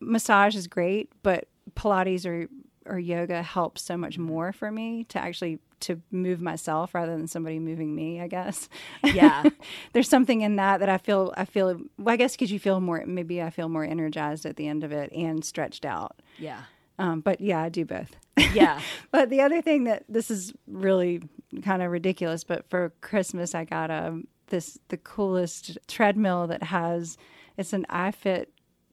Massage 0.00 0.54
is 0.56 0.66
great, 0.66 1.10
but 1.22 1.48
Pilates 1.74 2.26
or 2.26 2.48
or 2.86 2.98
yoga 2.98 3.42
helps 3.42 3.80
so 3.80 3.96
much 3.96 4.18
more 4.18 4.52
for 4.52 4.70
me 4.70 5.04
to 5.04 5.18
actually 5.18 5.58
to 5.80 6.02
move 6.10 6.42
myself 6.42 6.94
rather 6.94 7.16
than 7.16 7.26
somebody 7.26 7.58
moving 7.58 7.94
me, 7.94 8.20
I 8.20 8.28
guess. 8.28 8.68
Yeah. 9.02 9.44
There's 9.94 10.08
something 10.08 10.42
in 10.42 10.56
that 10.56 10.80
that 10.80 10.90
I 10.90 10.98
feel 10.98 11.32
I 11.36 11.46
feel 11.46 11.80
well, 11.98 12.12
I 12.12 12.16
guess 12.16 12.32
because 12.32 12.52
you 12.52 12.58
feel 12.58 12.80
more 12.80 13.02
maybe 13.06 13.40
I 13.42 13.48
feel 13.48 13.70
more 13.70 13.84
energized 13.84 14.44
at 14.44 14.56
the 14.56 14.68
end 14.68 14.84
of 14.84 14.92
it 14.92 15.10
and 15.12 15.42
stretched 15.44 15.86
out. 15.86 16.20
yeah 16.38 16.64
Um, 16.98 17.20
but 17.20 17.40
yeah, 17.40 17.62
I 17.62 17.70
do 17.70 17.86
both. 17.86 18.16
yeah 18.52 18.80
But 19.10 19.30
the 19.30 19.40
other 19.40 19.62
thing 19.62 19.84
that 19.84 20.04
this 20.10 20.30
is 20.30 20.52
really 20.66 21.22
kind 21.62 21.80
of 21.82 21.90
ridiculous, 21.90 22.44
but 22.44 22.68
for 22.68 22.92
Christmas 23.00 23.54
I 23.54 23.64
got 23.64 23.90
um 23.90 24.26
this 24.54 24.78
the 24.88 24.96
coolest 24.96 25.76
treadmill 25.88 26.46
that 26.46 26.62
has 26.62 27.18
it's 27.56 27.72
an 27.72 27.84
iFit 27.90 28.46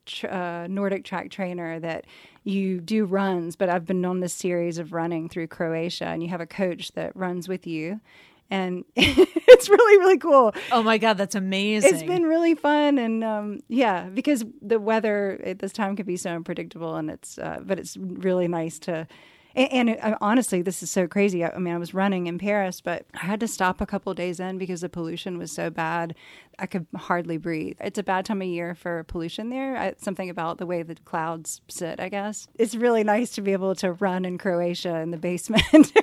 tr- 0.05 0.27
uh, 0.27 0.65
NordicTrack 0.67 1.29
trainer 1.31 1.79
that 1.79 2.05
you 2.43 2.79
do 2.81 3.05
runs, 3.05 3.55
but 3.55 3.69
I've 3.69 3.85
been 3.85 4.03
on 4.05 4.19
this 4.19 4.33
series 4.33 4.79
of 4.79 4.93
running 4.93 5.29
through 5.29 5.47
Croatia, 5.47 6.05
and 6.05 6.23
you 6.23 6.29
have 6.29 6.41
a 6.41 6.47
coach 6.47 6.91
that 6.93 7.15
runs 7.15 7.47
with 7.47 7.67
you, 7.67 8.01
and 8.49 8.83
it's 8.95 9.69
really 9.69 9.97
really 9.99 10.17
cool. 10.17 10.53
oh 10.71 10.81
my 10.83 10.97
god 10.97 11.17
that's 11.17 11.35
amazing 11.35 11.93
It's 11.93 12.03
been 12.03 12.23
really 12.23 12.55
fun, 12.55 12.97
and 12.97 13.23
um, 13.23 13.59
yeah, 13.67 14.09
because 14.09 14.43
the 14.61 14.79
weather 14.79 15.39
at 15.45 15.59
this 15.59 15.71
time 15.73 15.95
can 15.95 16.05
be 16.05 16.17
so 16.17 16.31
unpredictable, 16.31 16.95
and 16.95 17.09
it's 17.11 17.37
uh, 17.37 17.59
but 17.63 17.77
it's 17.79 17.95
really 17.97 18.47
nice 18.47 18.79
to. 18.79 19.07
And, 19.55 19.89
and 19.89 19.99
uh, 20.01 20.17
honestly, 20.21 20.61
this 20.61 20.81
is 20.81 20.91
so 20.91 21.07
crazy. 21.07 21.43
I, 21.43 21.49
I 21.49 21.57
mean, 21.57 21.73
I 21.73 21.77
was 21.77 21.93
running 21.93 22.27
in 22.27 22.37
Paris, 22.37 22.81
but 22.81 23.05
I 23.13 23.25
had 23.25 23.39
to 23.41 23.47
stop 23.47 23.81
a 23.81 23.85
couple 23.85 24.13
days 24.13 24.39
in 24.39 24.57
because 24.57 24.81
the 24.81 24.89
pollution 24.89 25.37
was 25.37 25.51
so 25.51 25.69
bad. 25.69 26.15
I 26.59 26.65
could 26.65 26.87
hardly 26.95 27.37
breathe. 27.37 27.77
It's 27.79 27.99
a 27.99 28.03
bad 28.03 28.25
time 28.25 28.41
of 28.41 28.47
year 28.47 28.75
for 28.75 29.03
pollution 29.03 29.49
there. 29.49 29.77
I, 29.77 29.93
something 29.97 30.29
about 30.29 30.57
the 30.57 30.65
way 30.65 30.83
the 30.83 30.95
clouds 30.95 31.61
sit, 31.67 31.99
I 31.99 32.09
guess. 32.09 32.47
It's 32.55 32.75
really 32.75 33.03
nice 33.03 33.31
to 33.31 33.41
be 33.41 33.51
able 33.51 33.75
to 33.75 33.93
run 33.93 34.25
in 34.25 34.37
Croatia 34.37 34.97
in 34.97 35.11
the 35.11 35.17
basement. 35.17 35.91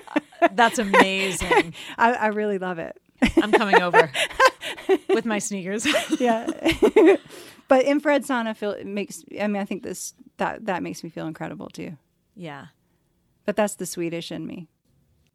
that's 0.53 0.79
amazing 0.79 1.75
I, 1.99 2.13
I 2.13 2.27
really 2.29 2.59
love 2.59 2.79
it. 2.79 2.97
i'm 3.43 3.53
coming 3.53 3.83
over 3.83 4.11
with 5.09 5.25
my 5.25 5.39
sneakers 5.39 5.87
yeah 6.21 6.47
but 7.67 7.85
infrared 7.85 8.25
sauna 8.25 8.57
feel 8.57 8.71
it 8.71 8.87
makes 8.87 9.25
i 9.41 9.47
mean 9.47 9.61
i 9.61 9.65
think 9.65 9.83
this 9.83 10.15
that 10.37 10.67
that 10.67 10.83
makes 10.83 11.03
me 11.03 11.11
feel 11.11 11.27
incredible 11.27 11.69
too 11.69 11.97
yeah 12.37 12.67
but 13.49 13.57
that's 13.57 13.77
the 13.77 13.87
swedish 13.87 14.31
in 14.31 14.47
me. 14.47 14.69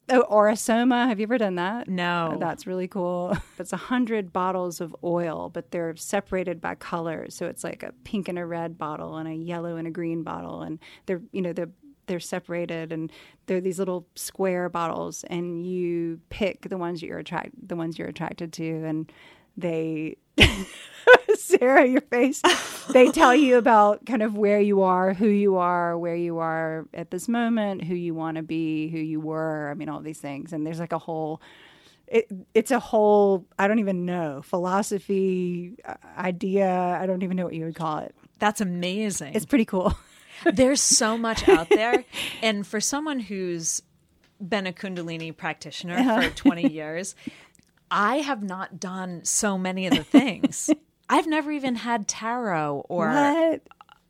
Oh 0.07 0.21
Aura-Soma 0.21 1.07
have 1.07 1.19
you 1.19 1.23
ever 1.23 1.39
done 1.39 1.55
that? 1.55 1.87
No. 1.87 2.37
That's 2.39 2.67
really 2.67 2.87
cool. 2.87 3.35
It's 3.57 3.73
a 3.73 3.77
hundred 3.77 4.31
bottles 4.31 4.81
of 4.81 4.95
oil 5.03 5.49
but 5.49 5.71
they're 5.71 5.95
separated 5.95 6.61
by 6.61 6.75
colors 6.75 7.35
so 7.35 7.47
it's 7.47 7.63
like 7.63 7.81
a 7.81 7.91
pink 8.03 8.29
and 8.29 8.37
a 8.37 8.45
red 8.45 8.77
bottle 8.77 9.17
and 9.17 9.27
a 9.27 9.33
yellow 9.33 9.77
and 9.77 9.87
a 9.87 9.89
green 9.89 10.21
bottle. 10.21 10.61
And 10.61 10.77
they're 11.07 11.23
you 11.31 11.41
know 11.41 11.53
they're 11.53 11.71
they're 12.05 12.19
separated 12.19 12.93
and 12.93 13.11
they're 13.47 13.61
these 13.61 13.79
little 13.79 14.05
square 14.13 14.69
bottles. 14.69 15.23
And 15.31 15.65
you 15.65 16.19
pick 16.29 16.69
the 16.69 16.77
ones 16.77 17.01
you're 17.01 17.17
attract 17.17 17.67
the 17.67 17.75
ones 17.75 17.97
you're 17.97 18.09
attracted 18.09 18.53
to. 18.53 18.83
And 18.85 19.11
They, 19.57 20.17
Sarah, 21.35 21.85
your 21.85 22.01
face. 22.01 22.41
They 22.91 23.09
tell 23.11 23.35
you 23.35 23.57
about 23.57 24.05
kind 24.05 24.21
of 24.23 24.35
where 24.37 24.59
you 24.59 24.81
are, 24.83 25.13
who 25.13 25.27
you 25.27 25.57
are, 25.57 25.97
where 25.97 26.15
you 26.15 26.39
are 26.39 26.85
at 26.93 27.11
this 27.11 27.27
moment, 27.27 27.83
who 27.83 27.95
you 27.95 28.13
want 28.13 28.37
to 28.37 28.43
be, 28.43 28.89
who 28.89 28.97
you 28.99 29.19
were. 29.19 29.69
I 29.69 29.73
mean, 29.73 29.89
all 29.89 29.99
these 29.99 30.19
things. 30.19 30.53
And 30.53 30.65
there's 30.65 30.79
like 30.79 30.91
a 30.93 30.97
whole, 30.97 31.41
it, 32.07 32.27
it's 32.53 32.71
a 32.71 32.79
whole, 32.79 33.45
I 33.59 33.67
don't 33.67 33.79
even 33.79 34.05
know, 34.05 34.41
philosophy, 34.43 35.75
uh, 35.85 35.95
idea. 36.17 36.69
I 36.69 37.05
don't 37.05 37.23
even 37.23 37.37
know 37.37 37.45
what 37.45 37.53
you 37.53 37.65
would 37.65 37.75
call 37.75 37.99
it. 37.99 38.15
That's 38.39 38.61
amazing. 38.61 39.33
It's 39.35 39.45
pretty 39.45 39.65
cool. 39.65 39.95
There's 40.53 40.81
so 40.81 41.17
much 41.17 41.47
out 41.47 41.69
there. 41.69 42.03
And 42.41 42.65
for 42.67 42.81
someone 42.81 43.19
who's 43.19 43.81
been 44.41 44.67
a 44.67 44.73
Kundalini 44.73 45.35
practitioner 45.35 45.95
Uh-huh. 45.95 46.21
for 46.23 46.29
20 46.35 46.69
years, 46.73 47.15
I 47.93 48.17
have 48.17 48.41
not 48.43 48.79
done 48.79 49.23
so 49.23 49.57
many 49.57 49.87
of 49.87 49.93
the 49.93 50.03
things. 50.03 50.69
I've 51.09 51.27
never 51.27 51.51
even 51.51 51.75
had 51.75 52.07
tarot 52.07 52.85
or 52.89 53.09
What? 53.09 53.61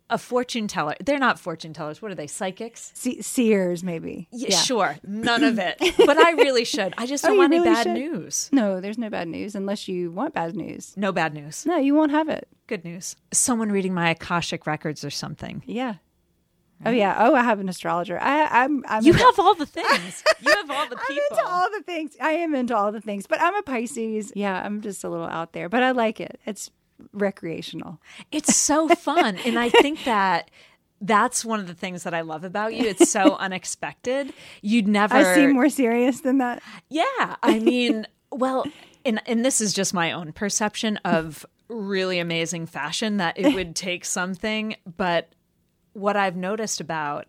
a 0.10 0.18
fortune 0.18 0.68
teller. 0.68 0.96
They're 1.04 1.18
not 1.20 1.40
fortune 1.40 1.74
tellers. 1.74 2.02
What 2.02 2.12
are 2.12 2.16
they? 2.16 2.28
Psychics? 2.28 2.92
Se- 2.96 3.22
Seers, 3.22 3.84
maybe. 3.84 4.28
Yeah, 4.32 4.56
Sure. 4.58 4.96
None 5.04 5.44
of 5.44 5.60
it. 5.60 5.78
But 5.98 6.18
I 6.18 6.32
really 6.32 6.64
should. 6.66 6.94
I 6.98 7.06
just 7.08 7.26
Oh, 7.26 7.30
don't 7.30 7.36
you 7.36 7.40
want 7.42 7.54
any 7.54 7.62
really 7.62 7.74
bad 7.76 7.84
should. 7.84 7.94
news. 7.94 8.50
No, 8.54 8.80
there's 8.80 8.98
no 8.98 9.10
bad 9.10 9.28
news 9.28 9.56
unless 9.56 9.88
you 9.88 10.12
want 10.12 10.34
bad 10.34 10.56
news. 10.56 10.94
No 10.96 11.12
bad 11.12 11.34
news. 11.34 11.66
No, 11.66 11.78
you 11.78 11.94
won't 11.96 12.12
have 12.12 12.30
it. 12.30 12.48
Good 12.68 12.86
news. 12.86 13.16
Someone 13.32 13.72
reading 13.72 13.94
my 13.94 14.12
Akashic 14.12 14.66
records 14.68 15.04
or 15.04 15.10
something. 15.10 15.62
Yeah. 15.66 15.96
Oh 16.86 16.92
yeah. 16.92 17.16
Oh, 17.20 17.34
I 17.36 17.44
have 17.44 17.60
an 17.60 17.70
astrologer. 17.70 18.20
I, 18.22 18.64
I'm. 18.64 18.84
I'm 18.88 19.04
You 19.04 19.14
into- 19.14 19.24
have 19.24 19.40
all 19.40 19.56
the 19.56 19.66
things. 19.80 20.24
You 20.42 20.52
have 20.52 20.70
all 20.70 20.88
the 20.90 20.98
I'm 21.10 21.18
into 21.32 21.46
all 21.48 21.70
the 21.72 21.82
things. 21.84 22.16
I 22.22 22.32
am 22.32 22.54
into 22.56 22.76
all 22.76 22.92
the 22.92 23.02
things, 23.02 23.26
but 23.28 23.40
I'm 23.42 23.56
a 23.56 23.62
Pisces. 23.62 24.34
Yeah, 24.36 24.62
I'm 24.62 24.82
just 24.82 25.04
a 25.04 25.10
little 25.10 25.26
out 25.28 25.54
there, 25.54 25.70
but 25.70 25.82
I 25.84 25.92
like 25.92 26.20
it. 26.20 26.40
It's 26.46 26.70
recreational. 27.14 28.00
It's 28.32 28.56
so 28.56 28.88
fun. 28.96 29.38
and 29.38 29.58
I 29.58 29.70
think 29.70 30.04
that 30.06 30.50
that's 31.02 31.44
one 31.44 31.60
of 31.60 31.68
the 31.68 31.74
things 31.74 32.04
that 32.04 32.14
I 32.14 32.22
love 32.22 32.44
about 32.44 32.74
you. 32.74 32.86
It's 32.88 33.12
so 33.12 33.36
unexpected. 33.36 34.34
You'd 34.62 34.88
never 34.88 35.16
I 35.16 35.36
seem 35.36 35.54
more 35.54 35.70
serious 35.70 36.22
than 36.22 36.38
that. 36.38 36.62
Yeah. 36.90 37.36
I 37.44 37.60
mean, 37.60 38.08
well, 38.32 38.66
and 39.06 39.22
and 39.26 39.44
this 39.44 39.60
is 39.62 39.74
just 39.74 39.94
my 39.94 40.12
own 40.14 40.32
perception 40.34 40.98
of 41.04 41.46
really 41.70 42.20
amazing 42.20 42.66
fashion 42.68 43.18
that 43.18 43.38
it 43.38 43.54
would 43.54 43.76
take 43.76 44.06
something, 44.06 44.76
but 44.98 45.34
what 45.94 46.16
I've 46.18 46.36
noticed 46.36 46.82
about 46.82 47.26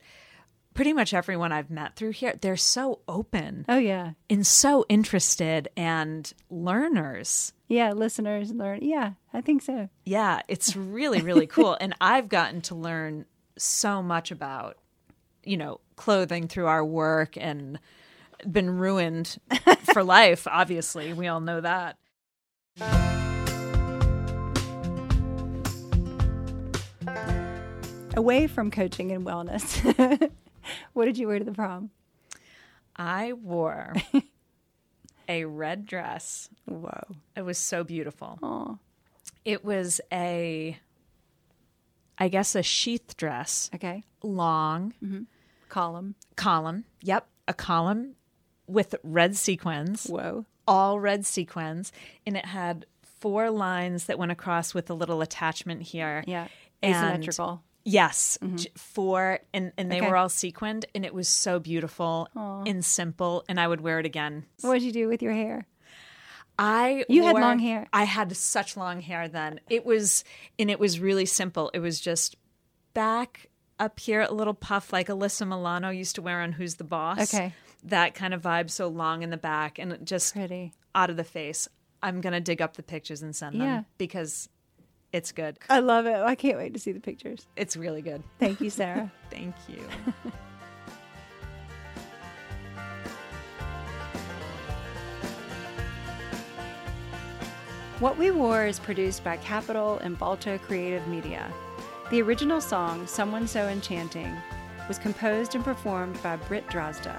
pretty 0.74 0.92
much 0.92 1.14
everyone 1.14 1.52
I've 1.52 1.70
met 1.70 1.94
through 1.94 2.10
here, 2.10 2.34
they're 2.40 2.56
so 2.56 2.98
open 3.06 3.64
Oh 3.68 3.78
yeah. 3.78 4.12
and 4.28 4.44
so 4.44 4.84
interested 4.88 5.68
and 5.76 6.32
learners. 6.50 7.52
Yeah, 7.68 7.92
listeners 7.92 8.50
learn. 8.52 8.80
Yeah, 8.82 9.12
I 9.32 9.40
think 9.40 9.62
so. 9.62 9.88
Yeah, 10.04 10.40
it's 10.48 10.74
really, 10.74 11.22
really 11.22 11.46
cool. 11.46 11.76
and 11.80 11.94
I've 12.00 12.28
gotten 12.28 12.60
to 12.62 12.74
learn 12.74 13.24
so 13.56 14.02
much 14.02 14.32
about, 14.32 14.76
you 15.44 15.56
know, 15.56 15.80
clothing 15.94 16.48
through 16.48 16.66
our 16.66 16.84
work 16.84 17.36
and 17.36 17.78
been 18.50 18.68
ruined 18.76 19.38
for 19.92 20.02
life, 20.04 20.46
obviously. 20.50 21.12
We 21.12 21.28
all 21.28 21.40
know 21.40 21.60
that. 21.60 21.96
Away 28.16 28.46
from 28.46 28.70
coaching 28.70 29.10
and 29.12 29.26
wellness, 29.26 30.30
what 30.92 31.04
did 31.06 31.18
you 31.18 31.26
wear 31.26 31.38
to 31.38 31.44
the 31.44 31.52
prom? 31.52 31.90
I 32.96 33.32
wore 33.32 33.94
a 35.28 35.44
red 35.46 35.84
dress. 35.84 36.48
Whoa. 36.66 37.02
It 37.36 37.42
was 37.42 37.58
so 37.58 37.82
beautiful. 37.82 38.38
Oh, 38.42 38.78
It 39.44 39.64
was 39.64 40.00
a, 40.12 40.78
I 42.16 42.28
guess, 42.28 42.54
a 42.54 42.62
sheath 42.62 43.16
dress, 43.16 43.68
okay. 43.74 44.04
long 44.22 44.94
mm-hmm. 45.04 45.22
Column. 45.68 46.14
column. 46.36 46.84
Yep, 47.02 47.26
a 47.48 47.54
column 47.54 48.14
with 48.68 48.94
red 49.02 49.34
sequins. 49.36 50.06
Whoa. 50.06 50.46
all 50.68 51.00
red 51.00 51.26
sequins, 51.26 51.90
and 52.24 52.36
it 52.36 52.46
had 52.46 52.86
four 53.02 53.50
lines 53.50 54.06
that 54.06 54.18
went 54.18 54.30
across 54.30 54.72
with 54.72 54.88
a 54.88 54.94
little 54.94 55.20
attachment 55.20 55.82
here. 55.82 56.22
Yeah. 56.28 56.46
Asymmetrical. 56.84 57.62
Yes, 57.84 58.38
mm-hmm. 58.42 58.56
j- 58.56 58.70
four, 58.76 59.40
and 59.52 59.72
and 59.76 59.92
they 59.92 59.98
Okay. 59.98 60.08
were 60.08 60.16
all 60.16 60.28
sequined, 60.30 60.86
and 60.94 61.04
it 61.04 61.12
was 61.12 61.28
so 61.28 61.58
beautiful 61.58 62.28
and 62.34 62.84
simple, 62.84 63.44
and 63.48 63.60
I 63.60 63.68
would 63.68 63.80
wear 63.82 64.00
it 64.00 64.06
again. 64.06 64.46
What 64.62 64.74
did 64.74 64.82
you 64.84 64.92
do 64.92 65.08
with 65.08 65.22
your 65.22 65.32
hair? 65.32 65.66
I 66.58 67.04
You 67.08 67.24
had 67.24 67.34
long 67.34 67.58
hair. 67.58 67.88
I 67.92 68.04
had 68.04 68.34
such 68.36 68.76
long 68.76 69.00
hair 69.00 69.28
then. 69.28 69.60
It 69.68 69.84
was, 69.84 70.24
and 70.58 70.70
it 70.70 70.78
was 70.78 71.00
really 71.00 71.26
simple. 71.26 71.70
It 71.74 71.80
was 71.80 72.00
just 72.00 72.36
back 72.94 73.50
up 73.80 73.98
here, 73.98 74.20
a 74.22 74.32
little 74.32 74.54
puff 74.54 74.92
like 74.92 75.08
Alyssa 75.08 75.46
Milano 75.46 75.90
used 75.90 76.14
to 76.14 76.22
wear 76.22 76.40
on 76.42 76.52
Who's 76.52 76.76
the 76.76 76.84
Boss. 76.84 77.34
Okay. 77.34 77.52
that 77.82 78.14
kind 78.14 78.32
of 78.32 78.40
vibe, 78.40 78.70
so 78.70 78.88
long 78.88 79.22
in 79.22 79.28
the 79.30 79.36
back, 79.36 79.78
and 79.78 79.98
just 80.06 80.32
Pretty. 80.32 80.72
out 80.94 81.10
of 81.10 81.16
the 81.18 81.24
face. 81.24 81.68
I'm 82.02 82.20
gonna 82.22 82.40
dig 82.40 82.62
up 82.62 82.76
the 82.76 82.82
pictures 82.82 83.20
and 83.20 83.34
send 83.36 83.60
them 83.60 83.84
because 83.98 84.48
it's 85.14 85.30
good. 85.30 85.60
I 85.70 85.78
love 85.78 86.06
it. 86.06 86.16
I 86.16 86.34
can't 86.34 86.58
wait 86.58 86.74
to 86.74 86.80
see 86.80 86.90
the 86.90 86.98
pictures. 86.98 87.46
It's 87.54 87.76
really 87.76 88.02
good. 88.02 88.24
Thank 88.40 88.60
you, 88.60 88.68
Sarah. 88.68 89.12
Thank 89.30 89.54
you. 89.68 89.78
What 98.00 98.18
We 98.18 98.32
Wore 98.32 98.66
is 98.66 98.80
produced 98.80 99.22
by 99.22 99.36
Capitol 99.36 99.98
and 99.98 100.18
Balto 100.18 100.58
Creative 100.58 101.06
Media. 101.06 101.50
The 102.10 102.20
original 102.20 102.60
song, 102.60 103.06
Someone 103.06 103.46
So 103.46 103.68
Enchanting, 103.68 104.36
was 104.88 104.98
composed 104.98 105.54
and 105.54 105.64
performed 105.64 106.20
by 106.20 106.36
Britt 106.36 106.66
Drozda. 106.66 107.18